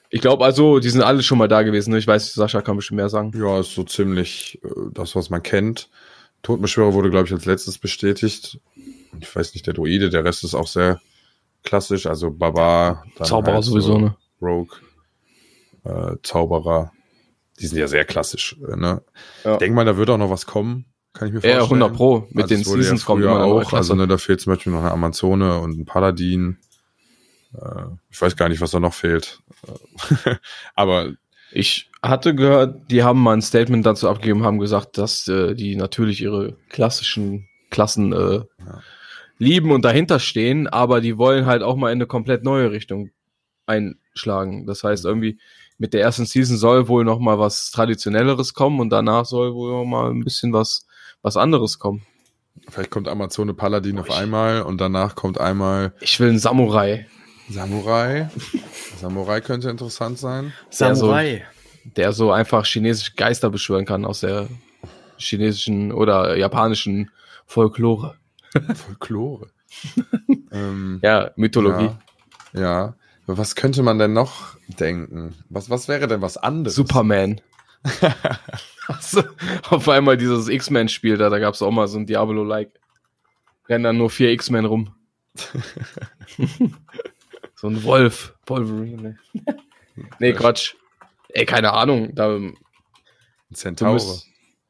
[0.10, 1.92] Ich glaube also, die sind alle schon mal da gewesen.
[1.92, 1.98] Ne?
[1.98, 3.32] Ich weiß, Sascha kann bestimmt mehr sagen.
[3.36, 5.90] ja, ist so ziemlich äh, das, was man kennt.
[6.44, 8.60] Totenbeschwörer wurde, glaube ich, als letztes bestätigt.
[9.22, 11.02] Ich weiß nicht, der Druide, der Rest ist auch sehr
[11.64, 12.06] klassisch.
[12.06, 14.16] Also Barbar, Zauberer halt sowieso, so ne?
[14.42, 14.78] Rogue,
[15.84, 16.92] äh, Zauberer.
[17.60, 18.58] Die sind ja sehr klassisch.
[18.68, 19.02] Äh, ne?
[19.44, 19.54] Ja.
[19.54, 20.86] Ich denke mal, da wird auch noch was kommen.
[21.14, 21.82] Kann ich mir Ja, vorstellen.
[21.84, 22.28] 100 Pro.
[22.32, 23.74] Mit den es wurde Seasons immer eine neue auch.
[23.74, 26.58] Also ne, da fehlt zum Beispiel noch eine Amazone und ein Paladin.
[27.54, 29.40] Äh, ich weiß gar nicht, was da noch fehlt.
[30.76, 31.14] Aber
[31.54, 35.78] Ich hatte gehört, die haben mal ein Statement dazu abgegeben, haben gesagt, dass äh, die
[35.78, 38.42] natürlich ihre klassischen Klassen äh,
[39.38, 43.10] lieben und dahinter stehen, aber die wollen halt auch mal in eine komplett neue Richtung
[43.66, 44.66] einschlagen.
[44.66, 45.40] Das heißt, irgendwie
[45.78, 49.72] mit der ersten Season soll wohl noch mal was traditionelleres kommen und danach soll wohl
[49.72, 50.88] noch mal ein bisschen was
[51.22, 52.04] was anderes kommen.
[52.70, 57.08] vielleicht kommt Amazone Paladin Oh, auf einmal und danach kommt einmal Ich will einen Samurai,
[57.50, 58.30] Samurai.
[59.02, 60.54] Samurai könnte interessant sein.
[60.80, 61.44] Der so- Samurai.
[61.84, 64.48] der so einfach chinesische Geister beschwören kann aus der
[65.18, 67.10] chinesischen oder japanischen
[67.48, 68.16] Folklore.
[68.76, 69.48] Folklore.
[70.52, 71.92] ähm, Ja, Mythologie.
[72.54, 72.96] Ja, ja.
[73.28, 75.36] Aber Was könnte man denn noch denken?
[75.50, 76.76] Was, was wäre denn was anderes?
[76.76, 77.42] Superman.
[79.12, 79.24] Du
[79.70, 82.72] auf einmal dieses X-Men-Spiel da, da gab es auch mal so ein Diablo-like.
[83.68, 84.94] Rennen dann nur vier X-Men rum.
[87.56, 88.36] so ein Wolf.
[88.46, 89.18] Wolverine.
[90.20, 90.76] nee, Quatsch.
[91.30, 92.14] Ey, keine Ahnung.
[92.14, 92.54] Da, Ein
[93.94, 94.28] müsst,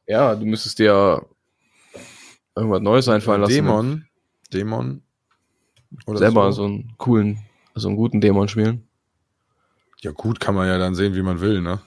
[0.07, 1.25] ja, du müsstest dir
[2.55, 3.53] irgendwas Neues einfallen lassen.
[3.53, 4.05] Dämon.
[4.53, 5.01] Dämon.
[6.05, 6.65] Oder Selber so.
[6.65, 7.39] einen coolen,
[7.73, 8.87] so einen guten Dämon spielen.
[10.01, 11.81] Ja, gut, kann man ja dann sehen, wie man will, ne?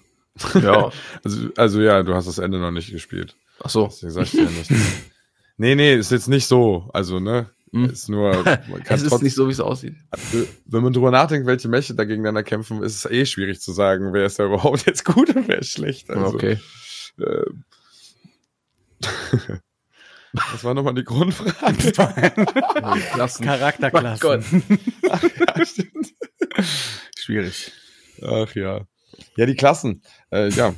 [0.55, 0.91] Ja.
[1.25, 3.37] Also, also ja, du hast das Ende noch nicht gespielt.
[3.63, 3.87] Ach so.
[3.87, 4.71] Deswegen sag ich dir nicht.
[5.57, 6.89] nee, nee, ist jetzt nicht so.
[6.93, 7.51] Also, ne?
[7.73, 7.85] Hm.
[7.87, 9.97] Ist nur, man kann Es ist trotzdem, nicht so, wie es aussieht.
[10.65, 14.13] wenn man drüber nachdenkt, welche Mächte da gegeneinander kämpfen, ist es eh schwierig zu sagen,
[14.13, 16.09] wer ist da überhaupt jetzt gut und wer ist schlecht.
[16.11, 16.59] Also, okay.
[17.19, 17.45] äh,
[20.33, 21.93] das war nochmal die Grundfrage.
[23.13, 23.45] Klassen.
[23.45, 24.63] Charakterklassen.
[25.03, 26.15] ja, stimmt.
[27.17, 27.73] Schwierig.
[28.23, 28.83] Ach ja.
[29.37, 30.03] Ja, die Klassen.
[30.31, 30.75] Äh, ja,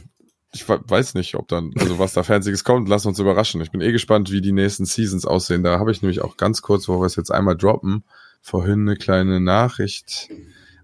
[0.52, 2.88] ich we- weiß nicht, ob dann, also was da Fancyes kommt.
[2.88, 3.60] Lass uns überraschen.
[3.60, 5.62] Ich bin eh gespannt, wie die nächsten Seasons aussehen.
[5.62, 8.04] Da habe ich nämlich auch ganz kurz, wo wir es jetzt einmal droppen,
[8.42, 10.28] vorhin eine kleine Nachricht,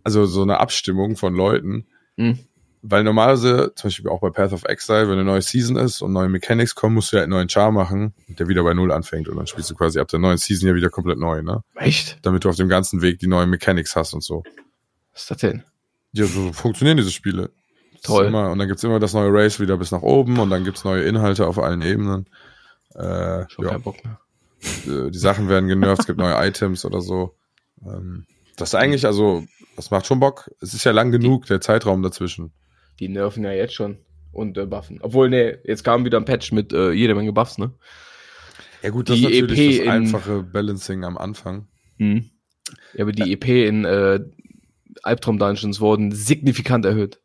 [0.04, 1.86] also so eine Abstimmung von Leuten.
[2.16, 2.38] Hm.
[2.88, 6.12] Weil normalerweise, zum Beispiel auch bei Path of Exile, wenn eine neue Season ist und
[6.12, 9.28] neue Mechanics kommen, musst du ja einen neuen Char machen, der wieder bei Null anfängt.
[9.28, 11.64] Und dann spielst du quasi ab der neuen Season ja wieder komplett neu, ne?
[11.74, 12.18] Echt?
[12.22, 14.44] Damit du auf dem ganzen Weg die neuen Mechanics hast und so.
[15.12, 15.64] Was ist das denn?
[16.12, 17.50] Ja, so funktionieren diese Spiele.
[18.02, 18.26] Toll.
[18.26, 20.84] Immer, und dann gibt's immer das neue Race wieder bis nach oben und dann gibt's
[20.84, 22.26] neue Inhalte auf allen Ebenen.
[22.94, 24.20] Äh, Schon ja, keinen Bock mehr.
[24.86, 27.34] äh, die Sachen werden genervt, es gibt neue Items oder so.
[27.84, 28.26] Ähm,
[28.56, 30.50] das ist eigentlich, also, das macht schon Bock.
[30.60, 32.52] Es ist ja lang genug, der Zeitraum dazwischen.
[33.00, 33.98] Die nerven ja jetzt schon
[34.32, 34.98] und äh, buffen.
[35.02, 37.72] Obwohl, nee, jetzt kam wieder ein Patch mit äh, jede Menge Buffs, ne?
[38.82, 41.68] Ja gut, das ist natürlich das einfache Balancing am Anfang.
[41.98, 42.30] Hm.
[42.94, 44.20] Ja, aber die EP in äh,
[45.02, 47.20] Albtraum-Dungeons wurden signifikant erhöht.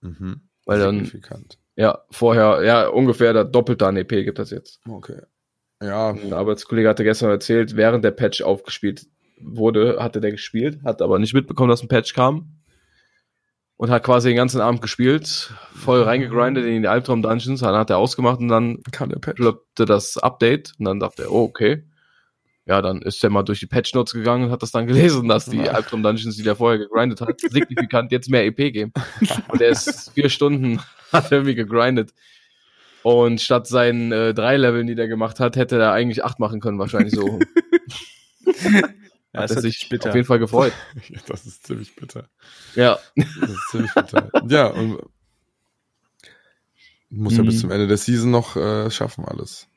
[0.00, 0.48] Mhm.
[0.64, 1.58] Weil dann, Signifikant.
[1.76, 4.80] ja, vorher, ja, ungefähr das Doppelte an EP gibt das jetzt.
[4.88, 5.22] Okay.
[5.80, 9.06] Ja, Ein Arbeitskollege hatte gestern erzählt, während der Patch aufgespielt
[9.40, 12.60] wurde, hatte der gespielt, hat aber nicht mitbekommen, dass ein Patch kam.
[13.78, 17.98] Und hat quasi den ganzen Abend gespielt, voll reingegrindet in die Albtraum-Dungeons, dann hat er
[17.98, 21.84] ausgemacht und dann ploppte das Update und dann dachte er, oh, okay.
[22.64, 25.28] Ja, dann ist er mal durch die Patch Notes gegangen und hat das dann gelesen,
[25.28, 25.68] dass die.
[25.68, 28.92] Albtraum Dungeons, die der vorher gegrindet hat, signifikant jetzt mehr EP geben.
[29.48, 30.80] Und er ist vier Stunden,
[31.12, 32.12] hat er irgendwie gegrindet.
[33.04, 36.60] Und statt seinen äh, drei Leveln, die der gemacht hat, hätte er eigentlich acht machen
[36.60, 37.38] können, wahrscheinlich so.
[39.36, 40.08] Ja, hat ist er sich bitter.
[40.10, 40.72] auf jeden Fall gefreut.
[41.28, 42.28] Das ist ziemlich bitter.
[42.74, 42.98] Ja.
[43.14, 44.30] Das ist ziemlich bitter.
[44.48, 44.98] ja, und
[47.10, 47.46] muss ja Mhm.
[47.46, 49.68] bis zum Ende der Season noch äh, schaffen alles.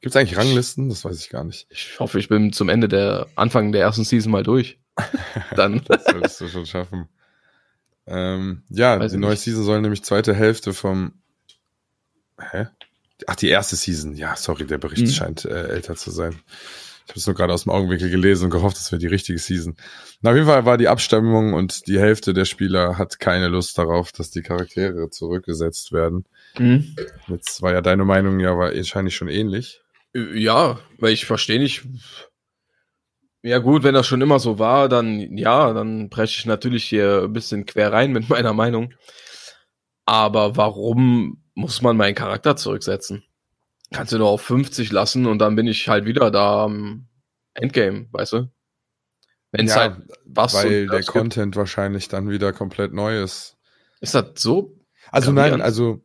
[0.00, 0.88] Gibt es eigentlich Ranglisten?
[0.90, 1.66] Das weiß ich gar nicht.
[1.70, 4.78] Ich hoffe, ich bin zum Ende der Anfang der ersten Season mal durch.
[5.56, 5.82] Dann.
[5.88, 7.08] das solltest du schon schaffen.
[8.06, 9.40] Ähm, ja, Weiß die neue nicht.
[9.40, 11.14] Season soll nämlich zweite Hälfte vom.
[12.38, 12.66] Hä?
[13.26, 14.14] Ach, die erste Season.
[14.14, 15.10] Ja, sorry, der Bericht Mhm.
[15.10, 16.38] scheint äh, älter zu sein.
[17.06, 19.38] Ich habe es nur gerade aus dem Augenwinkel gelesen und gehofft, das wäre die richtige
[19.38, 19.76] Season.
[20.22, 23.78] Na, auf jeden Fall war die Abstimmung und die Hälfte der Spieler hat keine Lust
[23.78, 26.24] darauf, dass die Charaktere zurückgesetzt werden.
[26.58, 26.96] Mhm.
[27.28, 29.82] Jetzt war ja deine Meinung ja wahrscheinlich schon ähnlich.
[30.14, 31.84] Ja, weil ich verstehe nicht.
[33.42, 37.22] Ja gut, wenn das schon immer so war, dann ja, dann breche ich natürlich hier
[37.24, 38.94] ein bisschen quer rein mit meiner Meinung.
[40.06, 43.22] Aber warum muss man meinen Charakter zurücksetzen?
[43.92, 47.06] Kannst du doch auf 50 lassen und dann bin ich halt wieder da am
[47.54, 48.50] Endgame, weißt du?
[49.52, 51.18] Wenn es Ja, halt was weil der das gibt.
[51.18, 53.56] Content wahrscheinlich dann wieder komplett neu ist.
[54.00, 54.76] Ist das so?
[55.10, 55.58] Also Gravierend.
[55.58, 56.02] nein, also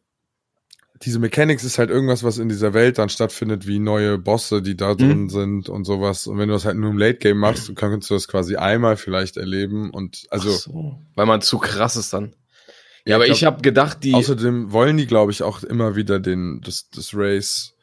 [1.01, 4.77] diese Mechanics ist halt irgendwas, was in dieser Welt dann stattfindet, wie neue Bosse, die
[4.77, 6.27] da drin sind und sowas.
[6.27, 8.55] Und wenn du das halt nur im Late Game machst, dann kannst du das quasi
[8.57, 12.35] einmal vielleicht erleben und also so, weil man zu krass ist dann.
[13.05, 16.19] Ja, aber ich ich, habe gedacht, die außerdem wollen die, glaube ich, auch immer wieder
[16.19, 17.73] den das das Race,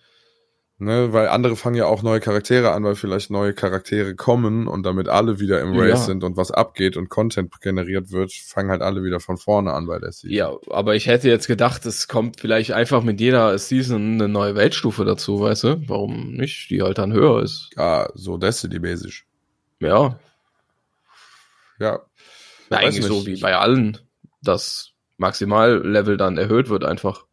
[0.79, 4.85] ne, weil andere fangen ja auch neue Charaktere an, weil vielleicht neue Charaktere kommen und
[4.85, 5.97] damit alle wieder im Race Ja.
[6.07, 9.87] sind und was abgeht und Content generiert wird, fangen halt alle wieder von vorne an
[9.87, 10.31] bei der Season.
[10.37, 14.55] Ja, aber ich hätte jetzt gedacht, es kommt vielleicht einfach mit jeder Season eine neue
[14.55, 15.89] Weltstufe dazu, weißt du?
[15.89, 16.71] Warum nicht?
[16.71, 17.71] Die halt dann höher ist.
[17.77, 19.27] Ja, so Destiny basisch.
[19.81, 20.19] Ja,
[21.81, 22.01] Ja,
[22.71, 23.99] ja eigentlich so wie bei allen,
[24.43, 27.27] das Maximallevel dann erhöht wird einfach.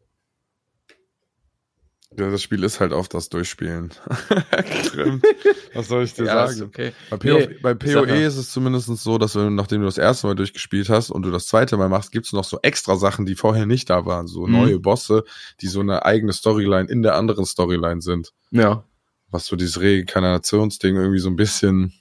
[2.18, 3.90] Ja, das Spiel ist halt auf das Durchspielen.
[5.74, 6.62] Was soll ich dir Ja, sagen?
[6.62, 6.92] okay.
[7.10, 10.26] Bei, PO, Nee, bei PoE ist es zumindest so, dass wenn, nachdem du das erste
[10.26, 13.34] Mal durchgespielt hast und du das zweite Mal machst, gibt's noch so extra Sachen, die
[13.34, 14.28] vorher nicht da waren.
[14.28, 14.52] So Mhm.
[14.52, 15.24] neue Bosse,
[15.60, 18.32] die so eine eigene Storyline in der anderen Storyline sind.
[18.50, 18.84] Ja.
[19.30, 21.92] Was so dieses Reinkarnationsding irgendwie so ein bisschen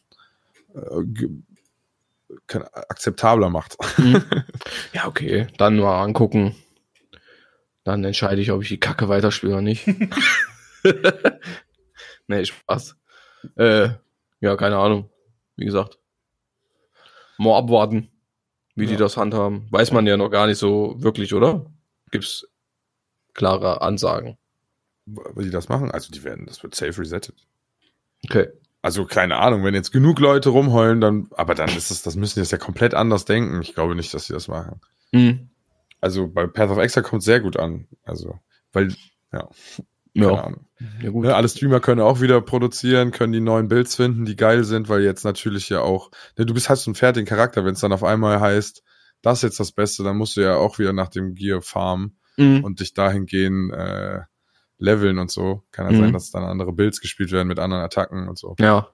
[0.76, 1.02] äh,
[2.48, 3.76] akzeptabler macht.
[3.98, 4.24] Hm.
[4.94, 5.48] ja, okay.
[5.58, 6.56] Dann mal angucken.
[7.84, 9.88] Dann entscheide ich, ob ich die Kacke weiterspiele oder nicht.
[12.28, 12.96] nee, Spaß.
[13.56, 13.90] Äh,
[14.42, 15.10] ja, keine Ahnung.
[15.56, 16.00] Wie gesagt.
[17.38, 18.10] Mal abwarten,
[18.76, 19.00] wie die Ja.
[19.00, 19.68] das handhaben.
[19.72, 21.66] Weiß man ja noch gar nicht so wirklich, oder?
[22.12, 22.48] Gibt's
[23.34, 24.38] klare Ansagen.
[25.06, 25.92] Wie die das machen?
[25.92, 27.46] Also die werden, das wird safe resettet.
[28.24, 28.48] Okay.
[28.86, 32.36] Also keine Ahnung, wenn jetzt genug Leute rumheulen, dann, aber dann ist es, das müssen
[32.36, 33.60] die jetzt ja komplett anders denken.
[33.64, 34.80] Ich glaube nicht, dass sie das machen.
[35.12, 35.50] Hm.
[36.02, 37.88] Also bei Path of Exile kommt sehr gut an.
[38.04, 38.38] Also,
[38.74, 38.94] weil,
[39.34, 39.50] ja,
[40.16, 40.52] keine Ja.
[41.02, 41.24] Ja, gut.
[41.24, 44.88] Ne, alle Streamer können auch wieder produzieren, können die neuen Builds finden, die geil sind,
[44.88, 47.92] weil jetzt natürlich ja auch, ne, du bist hast einen fertigen Charakter, wenn es dann
[47.92, 48.84] auf einmal heißt,
[49.24, 52.20] das ist jetzt das Beste, dann musst du ja auch wieder nach dem Gear farmen
[52.36, 52.64] Hm.
[52.64, 54.20] und dich dahingehend äh,
[54.78, 55.64] leveln und so.
[55.72, 55.98] Kann ja Mhm.
[55.98, 58.56] sein, dass dann andere Builds gespielt werden mit anderen Attacken und so.
[58.60, 58.90] Ja.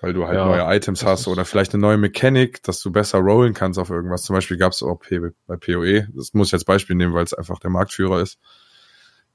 [0.00, 3.18] Weil du halt Ja, neue Items hast oder vielleicht eine neue Mechanik, dass du besser
[3.18, 4.22] rollen kannst auf irgendwas.
[4.22, 5.00] Zum Beispiel gab es auch
[5.46, 8.38] bei PoE, das muss ich als Beispiel nehmen, weil es einfach der Marktführer ist.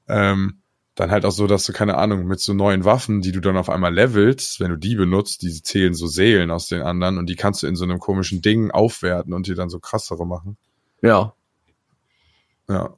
[0.07, 0.59] Ähm,
[0.95, 3.57] dann halt auch so, dass du, keine Ahnung, mit so neuen Waffen, die du dann
[3.57, 7.25] auf einmal levelst, wenn du die benutzt, die zählen so Seelen aus den anderen und
[7.27, 10.55] die kannst du in so einem komischen Ding aufwerten und die dann so krassere machen.
[11.01, 11.33] Ja.
[12.69, 12.95] Ja.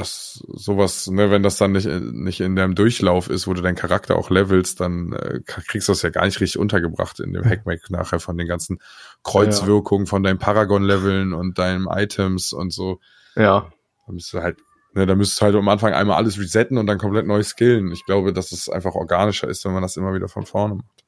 [0.00, 3.74] Das, sowas, ne, wenn das dann nicht, nicht in deinem Durchlauf ist, wo du deinen
[3.74, 7.44] Charakter auch levelst, dann äh, kriegst du das ja gar nicht richtig untergebracht in dem
[7.44, 8.80] Hackmack nachher von den ganzen
[9.22, 13.00] Kreuzwirkungen, von deinen Paragon-Leveln und deinen Items und so.
[13.36, 13.70] Ja.
[14.06, 14.58] Da müsstest du halt,
[14.94, 17.92] ne, da müsstest du halt am Anfang einmal alles resetten und dann komplett neu skillen.
[17.92, 21.04] Ich glaube, dass es einfach organischer ist, wenn man das immer wieder von vorne macht.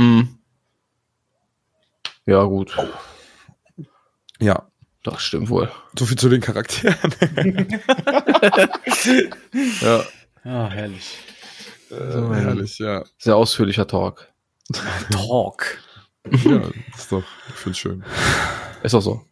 [0.00, 0.38] Hm.
[2.26, 2.76] Ja, gut.
[4.40, 4.71] Ja.
[5.02, 5.70] Das stimmt wohl.
[5.98, 6.96] So viel zu den Charakteren.
[9.80, 10.04] Ja.
[10.44, 11.18] Ah, herrlich.
[11.90, 13.04] äh, herrlich, ja.
[13.18, 14.28] Sehr ausführlicher Talk.
[15.10, 15.78] Talk.
[16.44, 16.58] Ja,
[16.92, 18.04] das ist doch, ich find's schön.
[18.82, 19.24] Ist auch so.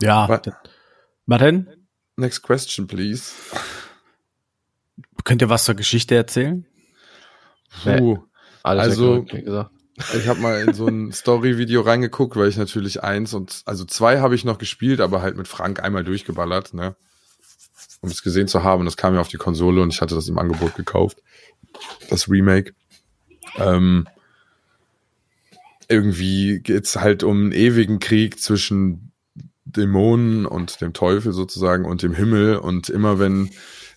[0.00, 0.40] Ja.
[1.26, 1.66] Denn?
[2.16, 3.32] Next question, please.
[5.24, 6.64] Könnt ihr was zur Geschichte erzählen?
[7.82, 8.18] Puh.
[8.62, 9.70] Alles Also- erklärt, wie gesagt.
[10.16, 14.20] Ich habe mal in so ein Story-Video reingeguckt, weil ich natürlich eins und also zwei
[14.20, 16.94] habe ich noch gespielt, aber halt mit Frank einmal durchgeballert, ne?
[18.00, 18.84] Um es gesehen zu haben.
[18.84, 21.18] Das kam ja auf die Konsole und ich hatte das im Angebot gekauft.
[22.10, 22.74] Das Remake.
[23.56, 24.06] Ähm,
[25.88, 29.12] irgendwie geht's halt um einen ewigen Krieg zwischen
[29.64, 32.56] Dämonen und dem Teufel sozusagen und dem Himmel.
[32.56, 33.50] Und immer wenn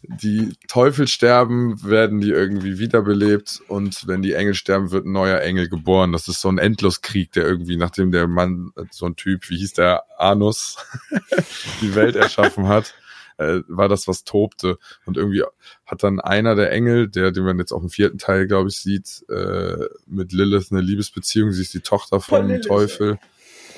[0.03, 5.39] die Teufel sterben, werden die irgendwie wiederbelebt und wenn die Engel sterben, wird ein neuer
[5.41, 6.11] Engel geboren.
[6.11, 9.73] Das ist so ein Endloskrieg, der irgendwie, nachdem der Mann, so ein Typ, wie hieß
[9.73, 10.77] der, Anus,
[11.81, 12.95] die Welt erschaffen hat,
[13.37, 14.79] äh, war das, was tobte.
[15.05, 15.43] Und irgendwie
[15.85, 18.77] hat dann einer der Engel, der, den man jetzt auch im vierten Teil, glaube ich,
[18.77, 21.51] sieht, äh, mit Lilith eine Liebesbeziehung.
[21.51, 23.19] Sie ist die Tochter Lilith, Teufel.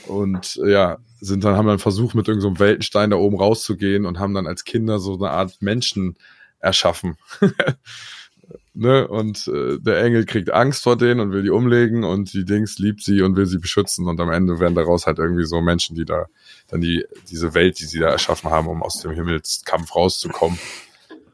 [0.08, 4.06] Und äh, ja, sind dann, haben dann versucht, mit irgendeinem so Weltenstein da oben rauszugehen
[4.06, 6.18] und haben dann als Kinder so eine Art Menschen
[6.60, 7.18] erschaffen.
[8.74, 9.08] ne?
[9.08, 12.80] Und äh, der Engel kriegt Angst vor denen und will die umlegen und die Dings
[12.80, 15.96] liebt sie und will sie beschützen und am Ende werden daraus halt irgendwie so Menschen,
[15.96, 16.26] die da
[16.68, 20.60] dann die diese Welt, die sie da erschaffen haben, um aus dem Himmelskampf rauszukommen.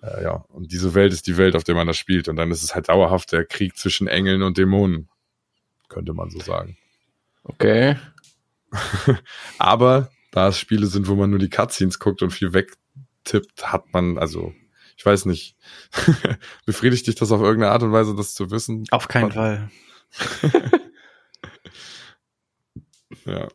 [0.01, 2.51] Äh, ja, und diese Welt ist die Welt, auf der man das spielt und dann
[2.51, 5.09] ist es halt dauerhaft der Krieg zwischen Engeln und Dämonen,
[5.87, 6.77] könnte man so sagen.
[7.43, 7.95] Okay.
[9.57, 13.93] Aber da es Spiele sind, wo man nur die Cutscenes guckt und viel wegtippt, hat
[13.93, 14.53] man, also,
[14.97, 15.55] ich weiß nicht,
[16.65, 18.85] befriedigt dich das auf irgendeine Art und Weise, das zu wissen?
[18.91, 19.69] Auf keinen Fall.
[23.25, 23.47] Ja.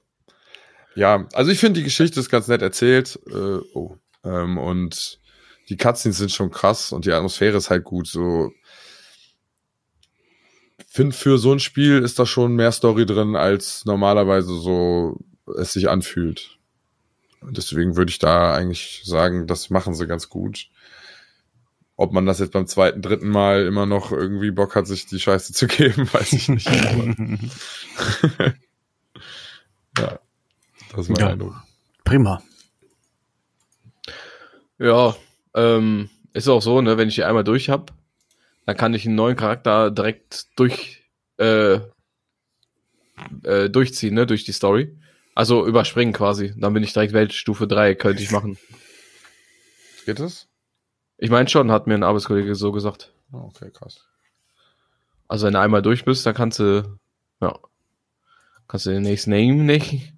[0.97, 3.19] Ja, also ich finde, die Geschichte ist ganz nett erzählt.
[3.27, 3.97] Äh, oh.
[4.23, 5.21] Ähm, und
[5.69, 8.07] die Cutscenes sind schon krass und die Atmosphäre ist halt gut.
[8.07, 8.53] So
[10.95, 15.19] finde für so ein Spiel ist da schon mehr Story drin, als normalerweise so
[15.59, 16.57] es sich anfühlt.
[17.41, 20.69] Und deswegen würde ich da eigentlich sagen, das machen sie ganz gut.
[21.97, 25.19] Ob man das jetzt beim zweiten, dritten Mal immer noch irgendwie Bock hat, sich die
[25.19, 26.71] Scheiße zu geben, weiß ich nicht.
[29.97, 30.19] Ja,
[30.91, 31.29] das ist mein Ja.
[31.29, 31.55] Eindruck.
[32.03, 32.43] Prima.
[34.79, 35.15] Ja,
[35.55, 37.93] ähm, ist auch so, ne, wenn ich die einmal durch hab,
[38.67, 41.03] dann kann ich einen neuen Charakter direkt durch
[41.39, 41.81] äh,
[43.45, 44.97] äh, durchziehen, ne, durch die Story.
[45.35, 46.55] Also überspringen quasi.
[46.57, 48.57] Dann bin ich direkt Weltstufe 3, könnte ich machen.
[50.07, 50.49] Geht das?
[51.19, 53.13] Ich meine schon, hat mir ein Arbeitskollege so gesagt.
[53.33, 54.05] Oh, okay, krass.
[55.27, 56.99] Also wenn du einmal durch bist, dann kannst du,
[57.41, 57.59] ja,
[58.69, 60.13] kannst du den nächsten Name nicht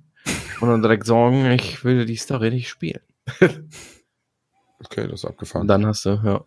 [0.60, 3.00] und dann direkt sagen, ich will die Story nicht spielen.
[4.78, 5.66] Okay, das ist Und abgefahren.
[5.68, 6.44] dann hast du, ja.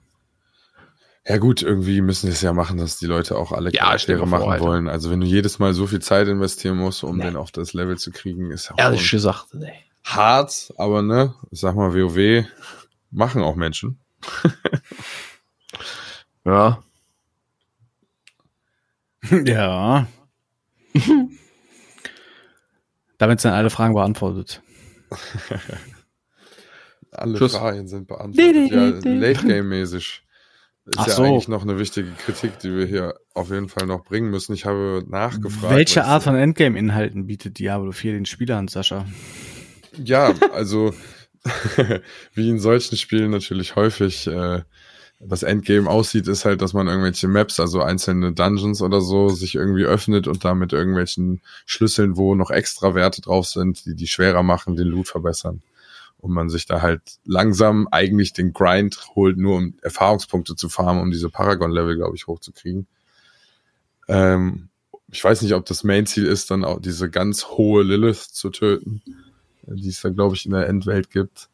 [1.29, 4.17] Ja gut, irgendwie müssen wir es ja machen, dass die Leute auch alle Ja, Charaktere
[4.19, 4.63] vor, machen Alter.
[4.65, 4.89] wollen.
[4.89, 7.25] Also wenn du jedes Mal so viel Zeit investieren musst, um Nee.
[7.25, 9.71] den auf das Level zu kriegen, ist ja auch Ehrlich gesagt, nee.
[10.03, 12.45] hart, aber ne, ich sag mal, WoW
[13.11, 13.99] machen auch Menschen.
[16.45, 16.81] Ja.
[19.45, 20.07] ja.
[23.19, 24.61] Damit sind alle Fragen beantwortet.
[27.11, 27.55] Alle Tschüss.
[27.55, 28.71] Fragen sind beantwortet.
[28.71, 30.05] Ja, Di, di, di.
[30.97, 31.23] Ist ja so.
[31.23, 34.53] eigentlich noch eine wichtige Kritik, die wir hier auf jeden Fall noch bringen müssen.
[34.53, 35.75] Ich habe nachgefragt.
[35.75, 39.05] Welche Art von Endgame-Inhalten bietet Diablo 4 den Spielern, Sascha?
[40.03, 40.93] Ja, also
[42.33, 44.61] wie in solchen Spielen natürlich häufig äh,
[45.19, 49.55] das Endgame aussieht, ist halt, dass man irgendwelche Maps, also einzelne Dungeons oder so, sich
[49.55, 54.07] irgendwie öffnet und da mit irgendwelchen Schlüsseln, wo noch extra Werte drauf sind, die die
[54.07, 55.61] schwerer machen, den Loot verbessern.
[56.19, 61.01] Und man sich da halt langsam eigentlich den Grind holt, nur um Erfahrungspunkte zu farmen,
[61.01, 62.87] um diese Paragon-Level, glaube ich, hochzukriegen.
[64.07, 64.69] Ähm,
[65.11, 69.01] ich weiß nicht, ob das Main-Ziel ist, dann auch diese ganz hohe Lilith zu töten
[69.75, 71.49] die es da, glaube ich, in der Endwelt gibt.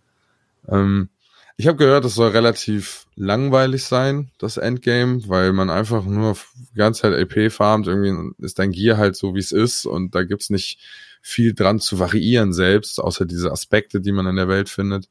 [0.68, 1.10] Ähm,
[1.58, 6.36] ich habe gehört, es soll relativ langweilig sein, das Endgame, weil man einfach nur
[6.74, 7.88] die ganze Zeit AP farmt.
[7.88, 10.80] Irgendwie ist dein Gear halt so, wie es ist und da gibt's nicht
[11.28, 15.10] viel dran zu variieren selbst, außer diese Aspekte, die man in der Welt findet,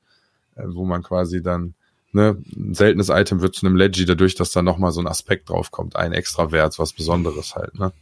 [0.55, 1.75] äh, wo man quasi dann
[2.13, 5.51] ne, ein seltenes Item wird zu einem Leggy dadurch, dass da nochmal so ein Aspekt
[5.51, 7.93] draufkommt, ein extra Wert, was Besonderes halt, ne?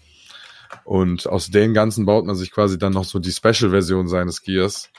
[0.84, 4.90] Und aus den ganzen baut man sich quasi dann noch so die Special-Version seines Gears.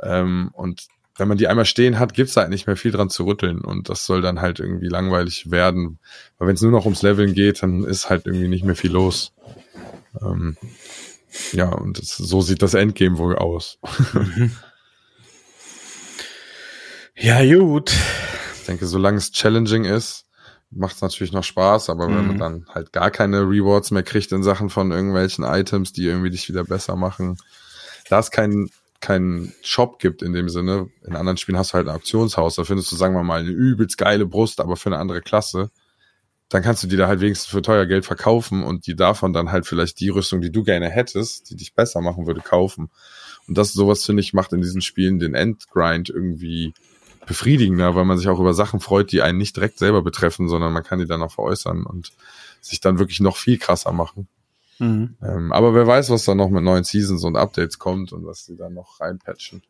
[0.00, 0.86] Ähm, und
[1.16, 3.60] wenn man die einmal stehen hat, gibt's halt nicht mehr viel dran zu rütteln.
[3.60, 5.98] Und das soll dann halt irgendwie langweilig werden.
[6.38, 8.90] Weil wenn es nur noch ums Leveln geht, dann ist halt irgendwie nicht mehr viel
[8.90, 9.32] los.
[10.20, 10.56] Ähm,
[11.52, 13.78] ja, und das, so sieht das Endgame wohl aus.
[17.14, 17.92] Ja, gut.
[18.58, 20.24] Ich denke, solange es challenging ist,
[20.70, 22.40] macht es natürlich noch Spaß, aber wenn man Mhm.
[22.40, 26.48] dann halt gar keine Rewards mehr kriegt in Sachen von irgendwelchen Items, die irgendwie dich
[26.48, 27.36] wieder besser machen,
[28.08, 31.88] da es keinen keinen Shop gibt in dem Sinne, in anderen Spielen hast du halt
[31.88, 34.98] ein Auktionshaus, da findest du, sagen wir mal, eine übelst geile Brust, aber für eine
[34.98, 35.70] andere Klasse,
[36.52, 39.50] dann kannst du die da halt wenigstens für teuer Geld verkaufen und die davon dann
[39.50, 42.90] halt vielleicht die Rüstung, die du gerne hättest, die dich besser machen würde, kaufen.
[43.48, 46.74] Und das sowas, finde ich, macht in diesen Spielen den Endgrind irgendwie
[47.26, 50.72] befriedigender, weil man sich auch über Sachen freut, die einen nicht direkt selber betreffen, sondern
[50.72, 52.12] man kann die dann auch veräußern und
[52.60, 54.28] sich dann wirklich noch viel krasser machen.
[54.78, 55.16] Mhm.
[55.22, 58.46] Ähm, aber wer weiß, was da noch mit neuen Seasons und Updates kommt und was
[58.46, 59.62] die dann noch reinpatchen.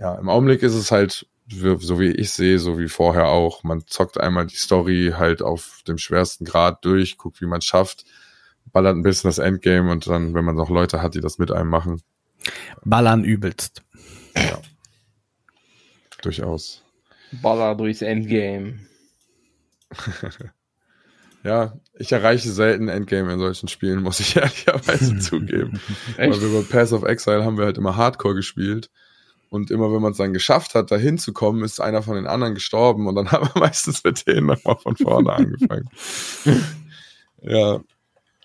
[0.00, 3.64] Ja, im Augenblick ist es halt, so wie ich sehe, so wie vorher auch.
[3.64, 8.06] Man zockt einmal die Story halt auf dem schwersten Grad durch, guckt, wie man schafft,
[8.72, 11.52] ballert ein bisschen das Endgame und dann, wenn man noch Leute hat, die das mit
[11.52, 12.02] einem machen,
[12.82, 13.82] Ballern übelst.
[16.22, 16.82] durchaus.
[17.42, 18.80] Baller durchs Endgame.
[21.42, 25.80] Ja, ich erreiche selten Endgame in solchen Spielen, muss ich ehrlicherweise zugeben.
[26.18, 26.32] Echt?
[26.34, 28.90] Weil wir bei Pass of Exile haben wir halt immer Hardcore gespielt.
[29.50, 32.54] Und immer wenn man es dann geschafft hat, da hinzukommen, ist einer von den anderen
[32.54, 35.90] gestorben und dann haben wir meistens mit denen nochmal von vorne angefangen.
[37.42, 37.80] ja,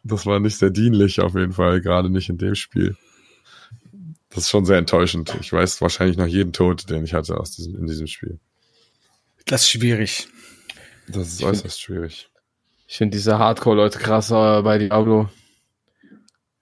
[0.03, 2.97] das war nicht sehr dienlich auf jeden Fall, gerade nicht in dem Spiel.
[4.30, 5.36] Das ist schon sehr enttäuschend.
[5.39, 8.39] Ich weiß wahrscheinlich noch jeden Tod, den ich hatte aus diesem, in diesem Spiel.
[9.45, 10.28] Das ist schwierig.
[11.08, 12.30] Das ist Ich äußerst schwierig.
[12.88, 15.30] Ich finde diese Hardcore-Leute krasser bei Diablo.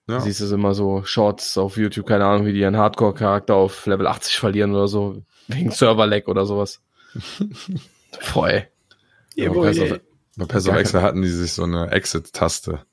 [0.07, 0.19] Ja.
[0.19, 3.85] Siehst du es immer so, Shorts auf YouTube, keine Ahnung, wie die einen Hardcore-Charakter auf
[3.85, 6.81] Level 80 verlieren oder so, wegen Server-Lag oder sowas.
[8.33, 8.67] Boah, ey.
[9.35, 9.97] Ja, Ja,
[10.35, 12.85] bei Pass bei Exile hatten die sich so eine Exit-Taste.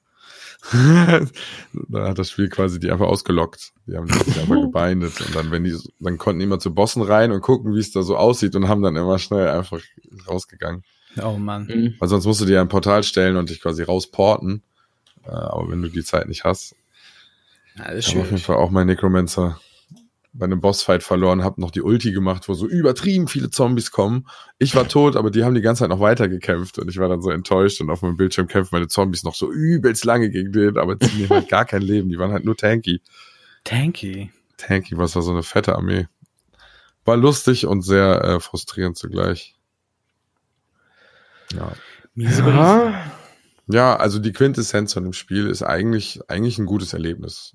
[0.72, 3.72] da hat das Spiel quasi die einfach ausgelockt.
[3.86, 5.20] Die haben die sich einfach gebindet.
[5.20, 7.92] Und dann, wenn die, dann konnten die immer zu Bossen rein und gucken, wie es
[7.92, 9.80] da so aussieht und haben dann immer schnell einfach
[10.28, 10.84] rausgegangen.
[11.22, 11.66] Oh Mann.
[11.66, 11.94] Mhm.
[11.98, 14.62] Weil sonst musst du dir ein Portal stellen und dich quasi rausporten.
[15.24, 16.76] Äh, aber wenn du die Zeit nicht hast,
[17.76, 18.38] Ja, ich habe auf jeden.
[18.38, 19.60] Fall auch mein Necromancer
[20.32, 24.28] bei einem Bossfight verloren, habe noch die Ulti gemacht, wo so übertrieben viele Zombies kommen.
[24.58, 27.08] Ich war tot, aber die haben die ganze Zeit noch weiter gekämpft und ich war
[27.08, 30.52] dann so enttäuscht und auf meinem Bildschirm kämpfen meine Zombies noch so übelst lange gegen
[30.52, 32.10] den, aber ziehen halt gar kein Leben.
[32.10, 33.02] Die waren halt nur tanky.
[33.64, 34.30] Tanky.
[34.56, 36.06] Tanky, was war so eine fette Armee.
[37.04, 39.56] War lustig und sehr äh, frustrierend zugleich.
[41.52, 41.72] Ja.
[42.14, 43.10] Ja.
[43.66, 47.54] ja, also die Quintessenz von dem Spiel ist eigentlich, eigentlich ein gutes Erlebnis.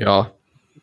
[0.00, 0.30] Ja.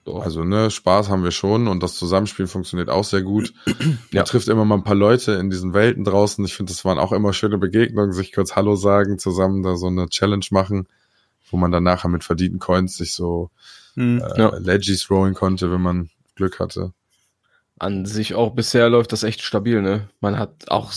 [0.06, 0.20] So.
[0.20, 3.54] Also, ne, Spaß haben wir schon und das Zusammenspiel funktioniert auch sehr gut.
[3.66, 4.24] Man Ja.
[4.24, 6.46] trifft immer mal ein paar Leute in diesen Welten draußen.
[6.46, 9.88] Ich finde, das waren auch immer schöne Begegnungen, sich kurz Hallo sagen, zusammen da so
[9.88, 10.88] eine Challenge machen,
[11.52, 13.50] wo man dann nachher mit verdienten Coins sich so
[13.96, 14.22] Hm.
[14.22, 14.56] äh, Ja.
[14.58, 16.94] Legis rollen konnte, wenn man Glück hatte.
[17.80, 20.08] An sich auch bisher läuft das echt stabil, ne?
[20.20, 20.92] Man hat auch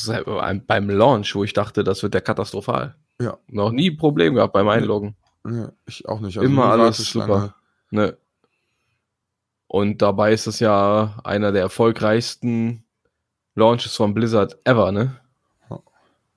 [0.67, 2.95] beim Launch, wo ich dachte, das wird der katastrophal.
[3.21, 3.39] Ja.
[3.49, 5.15] Noch nie Problem gehabt beim Einloggen.
[5.47, 6.37] Ja, ich auch nicht.
[6.37, 7.55] Immer nie alles super.
[7.91, 8.17] Ne.
[9.67, 12.85] Und dabei ist es ja einer der erfolgreichsten
[13.55, 15.17] Launches von Blizzard ever, ne?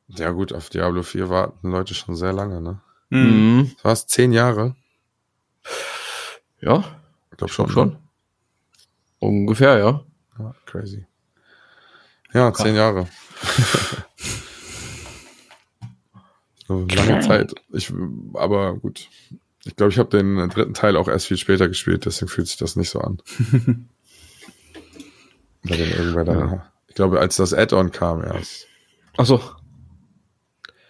[0.10, 2.82] Ja gut, auf Diablo 4 warten Leute schon sehr lange, ne?
[3.10, 3.58] Hm.
[3.58, 3.72] Mhm.
[3.76, 4.76] Das war's zehn Jahre?
[6.62, 6.84] Ja,
[7.32, 7.70] Ich glaube schon.
[7.70, 7.90] schon.
[7.90, 8.00] ne?
[9.20, 10.04] Ungefähr, ja.
[10.38, 11.08] Ja, crazy.
[12.34, 13.08] Ja, zehn Jahre.
[16.68, 17.54] so lange Zeit.
[17.70, 17.92] Ich,
[18.34, 19.10] aber gut.
[19.66, 22.58] Ich glaube, ich habe den dritten Teil auch erst viel später gespielt, deswegen fühlt sich
[22.58, 23.22] das nicht so an.
[25.64, 28.68] Weil den irgendwann dann, Ich glaube, als das Add-on kam erst.
[29.18, 29.42] Ach so.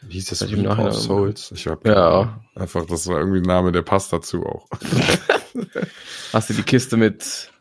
[0.02, 0.42] Wie hieß das?
[0.42, 1.52] Ich Nachhinein- of Souls?
[1.52, 2.42] Ich hab Ja.
[2.56, 4.68] Einfach, das war irgendwie ein Name, der passt dazu auch.
[6.34, 7.52] Hast du die Kiste mit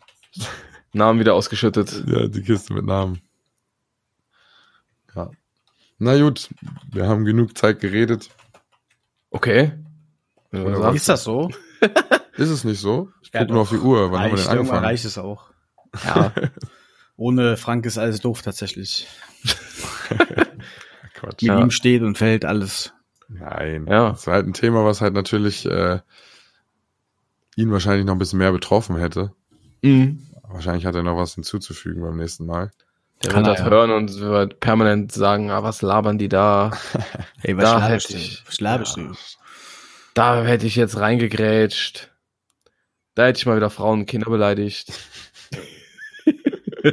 [0.92, 2.04] Namen wieder ausgeschüttet?
[2.06, 3.20] Ja, die Kiste mit Namen.
[5.14, 5.30] Ja.
[5.98, 6.48] Na gut,
[6.90, 8.30] wir haben genug Zeit geredet.
[9.30, 9.72] Okay.
[10.52, 10.96] Sagst.
[10.96, 11.50] Ist das so?
[12.36, 13.10] Ist es nicht so?
[13.22, 13.76] Ich Ja, gucke nur auf die.
[13.78, 14.12] Uhr.
[14.12, 14.84] Wann haben wir Reicht, denn irgendwann angefangen?
[14.84, 15.50] reicht es auch.
[16.04, 16.32] Ja.
[17.16, 19.06] Ohne Frank ist alles doof tatsächlich.
[21.14, 21.42] Quatsch.
[21.42, 21.60] Mit Ja.
[21.60, 22.92] ihm steht und fällt alles.
[23.28, 23.86] Nein.
[23.88, 24.10] Ja.
[24.10, 26.00] Das war halt ein Thema, was halt natürlich äh,
[27.56, 29.32] ihn wahrscheinlich noch ein bisschen mehr betroffen hätte.
[29.82, 30.26] mhm.
[30.48, 32.72] Wahrscheinlich hat er noch was hinzuzufügen beim nächsten Mal.
[33.24, 33.70] Der Kann wird das ja.
[33.70, 36.72] hören und wird permanent sagen, ah, was labern die da?
[37.42, 38.16] Ey, Da laberst du?
[38.16, 39.04] ich- Was laberst Ja.
[39.04, 39.14] du?
[40.14, 42.10] Da hätte ich jetzt reingegrätscht.
[43.14, 44.92] Da hätte ich mal wieder Frauen und Kinder beleidigt.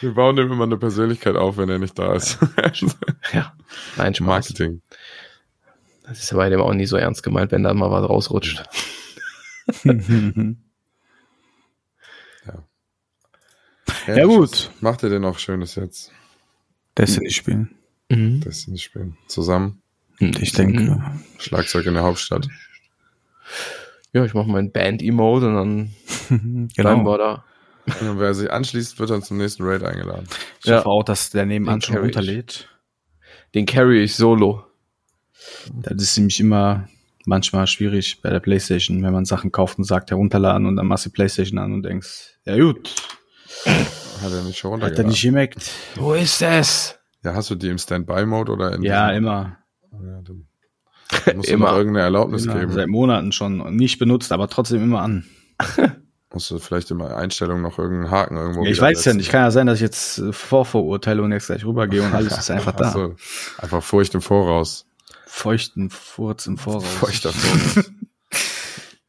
[0.00, 2.38] Wir bauen dem immer eine Persönlichkeit auf, wenn er nicht da ist.
[3.32, 3.54] ja.
[3.96, 4.26] Nein, Spaß.
[4.26, 4.82] Marketing.
[6.06, 8.62] Das ist ja bei dem auch nie so ernst gemeint, wenn da mal was rausrutscht.
[14.06, 14.50] Ja, gut.
[14.50, 16.12] Was macht ihr denn noch Schönes jetzt?
[16.96, 17.74] Destiny spielen.
[18.10, 18.40] Mhm.
[18.66, 19.16] Nicht spielen.
[19.28, 19.82] Zusammen.
[20.18, 21.02] Ich denke.
[21.38, 22.48] Schlagzeug in der Hauptstadt.
[24.12, 25.94] Ja, ich mache meinen Band-Emote und dann
[26.28, 27.04] bleiben Genau.
[27.04, 27.44] wir da.
[28.00, 30.26] Und wer sich anschließt, wird dann zum nächsten Raid eingeladen.
[30.60, 30.78] Ich Ja.
[30.78, 32.68] hoffe auch, dass der nebenan Den schon runterlädt.
[33.54, 34.64] Den carry ich solo.
[35.74, 36.88] Das ist nämlich immer
[37.26, 41.04] manchmal schwierig bei der Playstation, wenn man Sachen kauft und sagt herunterladen und dann machst
[41.06, 42.94] du die Playstation an und denkst, ja gut,
[43.66, 45.06] Hat er nicht schon hat er runtergeladen?
[45.10, 45.70] nicht gemerkt.
[45.96, 46.98] Wo ist es?
[47.22, 49.58] Ja, hast du die im Standby-Mode oder in Ja, immer.
[50.02, 50.46] Ja, dann
[51.36, 51.70] musst du Immer.
[51.70, 52.58] noch irgendeine Erlaubnis immer.
[52.60, 52.72] geben.
[52.72, 55.24] Seit Monaten schon nicht benutzt, aber trotzdem immer an.
[56.32, 59.30] Musst du vielleicht in der Einstellung noch irgendeinen Haken irgendwo Ja, ich weiß ja nicht,
[59.30, 62.72] kann ja sein, dass ich jetzt vorverurteile und jetzt gleich rübergehe und alles ist einfach
[62.72, 62.86] da.
[62.88, 63.14] Ach so,
[63.58, 64.84] einfach Furcht im Voraus.
[65.26, 66.84] Feuchten Furz im Voraus.
[66.84, 67.88] Feuchter Voraus.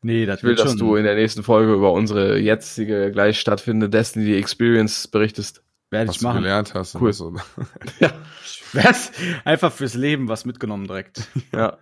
[0.04, 0.78] Nee, das Ich will, dass schon.
[0.78, 5.64] du in der nächsten Folge über unsere jetzige gleich stattfindende Destiny Experience berichtest.
[5.90, 6.44] Werde was ich du machen.
[6.44, 6.94] gelernt hast.
[6.96, 7.12] Cool.
[7.12, 7.36] So.
[8.00, 8.12] Ja.
[8.74, 9.12] Was?
[9.44, 11.28] Einfach fürs Leben was mitgenommen direkt.
[11.54, 11.78] ja.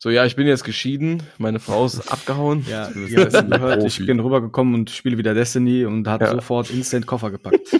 [0.00, 1.24] So, ja, ich bin jetzt geschieden.
[1.38, 2.64] Meine Frau ist abgehauen.
[2.70, 6.30] Ja, Destiny gehört, ich bin rübergekommen und spiele wieder Destiny und hat Ja.
[6.30, 7.72] sofort instant Koffer gepackt.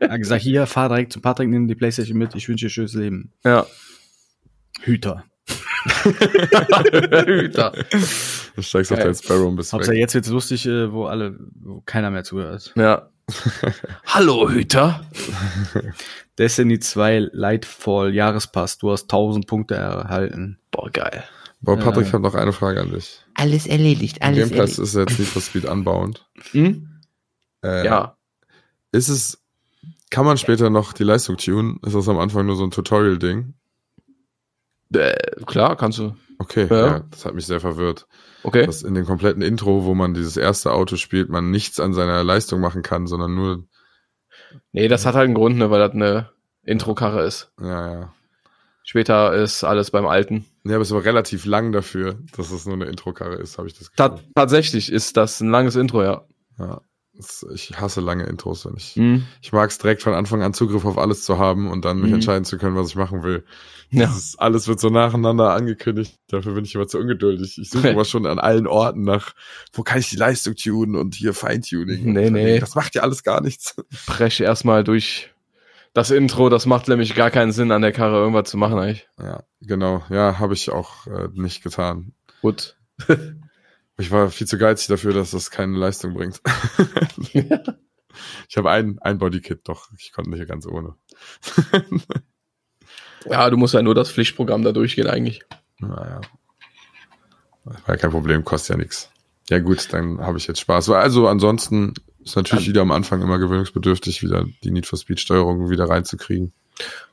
[0.00, 2.70] er hat gesagt, hier, fahr direkt zu Patrick, nimm die Playstation mit, ich wünsche dir
[2.70, 3.32] schönes Leben.
[3.44, 3.64] Ja.
[4.80, 5.24] Hüter.
[7.26, 7.72] Hüter.
[8.54, 9.06] Du steigst auf Geil.
[9.06, 10.00] deinen Sparrow und bist Hauptsache weg.
[10.00, 12.72] jetzt wird's lustig, äh, wo alle, wo keiner mehr zuhört.
[12.76, 13.08] Ja.
[14.06, 15.04] Hallo, Hüter.
[16.38, 20.58] Destiny 2 Lightfall Jahrespass, du hast 1000 Punkte erhalten.
[20.70, 21.24] Boah, geil.
[21.60, 23.20] Boah, Patrick, Äh, ich habe noch eine Frage an dich.
[23.34, 24.78] Alles erledigt, alles Game Pass erledigt.
[24.80, 26.26] ist jetzt Need for Speed anbauend.
[26.50, 26.88] Hm?
[27.62, 28.16] Äh, Ja.
[28.90, 29.42] Ist es,
[30.10, 31.78] kann man später noch die Leistung tunen?
[31.86, 33.54] Ist das am Anfang nur so ein Tutorial-Ding?
[34.92, 35.14] Äh,
[35.46, 36.14] klar, kannst du.
[36.42, 36.86] Okay, Ja.
[36.86, 37.04] ja.
[37.10, 38.06] das hat mich sehr verwirrt.
[38.42, 38.66] Okay.
[38.66, 42.24] Dass in dem kompletten Intro, wo man dieses erste Auto spielt, man nichts an seiner
[42.24, 43.64] Leistung machen kann, sondern nur,
[44.72, 46.30] Nee, das hat halt einen Grund, ne, weil das eine
[46.64, 47.52] Intro-Karre ist.
[47.60, 48.12] ja, ja.
[48.84, 50.44] Später ist alles beim Alten.
[50.64, 53.78] Ja, aber es war relativ lang dafür, dass es nur eine Intro-Karre ist, habe ich
[53.78, 54.26] das Ta Gefühl.
[54.34, 56.24] tatsächlich ist das ein langes Intro, ja.
[56.58, 56.80] Ja.
[57.54, 58.96] Ich hasse lange Intros, wenn ich.
[58.96, 59.24] Mhm.
[59.40, 62.08] Ich mag es direkt von Anfang an Zugriff auf alles zu haben und dann mich
[62.08, 62.14] Mhm.
[62.16, 63.44] entscheiden zu können, was ich machen will.
[63.90, 64.06] Ja.
[64.06, 66.18] Das ist, alles wird so nacheinander angekündigt.
[66.28, 67.58] Dafür bin ich immer zu ungeduldig.
[67.58, 69.32] Ich suche immer schon an allen Orten nach,
[69.72, 72.12] wo kann ich die Leistung tunen und hier Feintuning.
[72.12, 72.58] Nee, nee.
[72.58, 73.76] Das macht ja alles gar nichts.
[74.06, 75.30] Brech erstmal durch
[75.92, 76.48] das Intro.
[76.48, 79.06] Das macht nämlich gar keinen Sinn, an der Karre irgendwas zu machen, eigentlich.
[79.18, 80.02] Ja, genau.
[80.08, 82.12] Ja, habe ich auch äh, nicht getan.
[82.40, 82.76] Gut.
[83.98, 86.40] Ich war viel zu geizig dafür, dass das keine Leistung bringt.
[87.32, 89.88] ich habe ein, ein Bodykit, doch.
[89.98, 90.94] Ich konnte nicht ganz ohne.
[93.24, 95.42] Ja, du musst ja nur das Pflichtprogramm da durchgehen, eigentlich.
[95.78, 96.20] Naja.
[97.64, 99.10] War ja kein Problem, kostet ja nichts.
[99.48, 100.90] Ja gut, dann habe ich jetzt Spaß.
[100.90, 105.70] Also ansonsten ist natürlich wieder am Anfang immer gewöhnungsbedürftig, wieder die Need for Speed Steuerung
[105.70, 106.52] wieder reinzukriegen.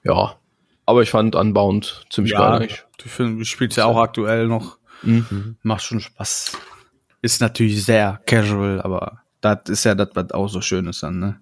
[0.03, 0.35] Ja.
[0.87, 2.83] Aber ich fand Unbound ziemlich geil, eigentlich.
[2.97, 4.78] du find- du spielst ja auch aktuell noch.
[5.03, 5.57] Mhm.
[5.63, 6.51] Macht schon Spaß.
[7.21, 11.19] Ist natürlich sehr casual, aber das ist ja das, was auch so schön ist dann,
[11.19, 11.39] ne?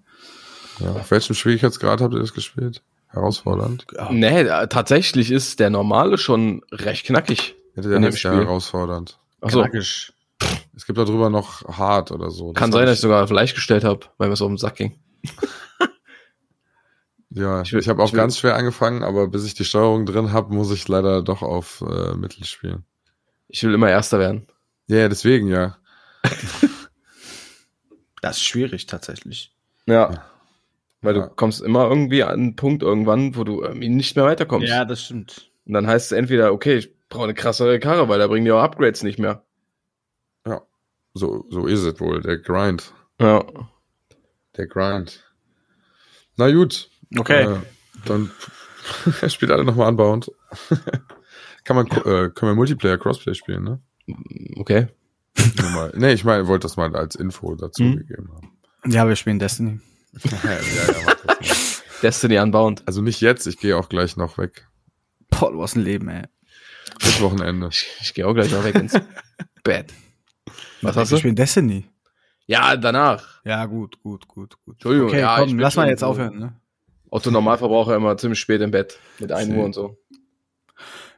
[0.80, 0.90] Ja.
[0.92, 2.82] Auf welchem Schwierigkeitsgrad habt ihr das gespielt?
[3.08, 3.86] Herausfordernd?
[3.94, 4.10] Ja.
[4.12, 7.54] Nee, tatsächlich ist der normale schon recht knackig.
[7.74, 9.18] Hätte der heißt ja herausfordernd.
[9.40, 10.12] Achso, Knackig.
[10.76, 12.52] Es gibt darüber noch hart oder so.
[12.52, 14.52] kann Das sein, hab dass ich sogar auf leicht gestellt habe, weil mir so um
[14.52, 14.98] den Sack ging.
[17.30, 20.32] Ja, Ich ich, habe auch ich ganz schwer angefangen, aber bis ich die Steuerung drin
[20.32, 22.84] habe, muss ich leider doch auf äh, Mittel spielen.
[23.48, 24.46] Ich will immer Erster werden.
[24.86, 25.76] Ja, ja, deswegen ja.
[28.20, 29.54] Das ist schwierig tatsächlich.
[29.86, 30.24] Ja.
[31.02, 31.26] Weil du Ja.
[31.28, 34.68] kommst immer irgendwie an einen Punkt irgendwann, wo du irgendwie nicht mehr weiterkommst.
[34.68, 35.50] Ja, das stimmt.
[35.66, 38.50] Und dann heißt es entweder, okay, ich brauche eine krassere Karre, weil da bringen die
[38.52, 39.44] auch Upgrades nicht mehr.
[41.14, 42.20] So, so ist es wohl.
[42.20, 42.92] Der Grind.
[43.20, 43.44] Ja.
[44.56, 45.24] Der Grind.
[46.36, 46.90] Na gut.
[47.16, 47.44] Okay.
[47.44, 47.58] Äh,
[48.04, 48.30] dann
[49.28, 50.30] spielt alle nochmal anbauend.
[51.64, 53.80] Kann man, äh, können wir Multiplayer Crossplay spielen, ne?
[54.56, 54.88] Okay.
[55.60, 55.92] Nur mal.
[55.96, 57.96] nee, ich meine, wollte das mal als Info dazu Mhm.
[57.98, 58.58] gegeben haben.
[58.92, 59.80] Ja, wir spielen Destiny.
[60.24, 61.16] ja, ja, das mal.
[62.02, 62.82] Destiny Unbound.
[62.86, 64.68] Also nicht jetzt, ich gehe auch gleich noch weg.
[65.30, 66.24] Boah, du hast ein Leben, ey.
[67.00, 67.68] Bis Wochenende.
[67.70, 68.94] Ich, ich gehe auch gleich noch weg ins
[69.64, 69.92] Bett.
[70.80, 71.20] Was hast Wir du?
[71.20, 71.84] spielen Destiny.
[72.46, 73.44] Ja, danach.
[73.44, 74.76] Ja, gut, gut, gut, gut.
[74.76, 76.56] Entschuldigung, Okay, ja, ich komm, lass mal jetzt aufhören, ne?
[77.10, 78.98] Otto Normalverbraucher immer ziemlich spät im Bett.
[79.18, 79.98] Mit 1 Uhr und so.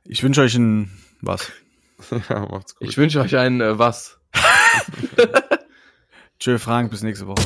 [0.05, 0.91] Ich wünsche euch ein,
[1.21, 1.53] was?
[2.29, 2.89] ja, macht's gut.
[2.89, 4.19] Ich wünsche euch ein äh, was.
[6.41, 7.43] Tschö, Frank, bis nächste Woche.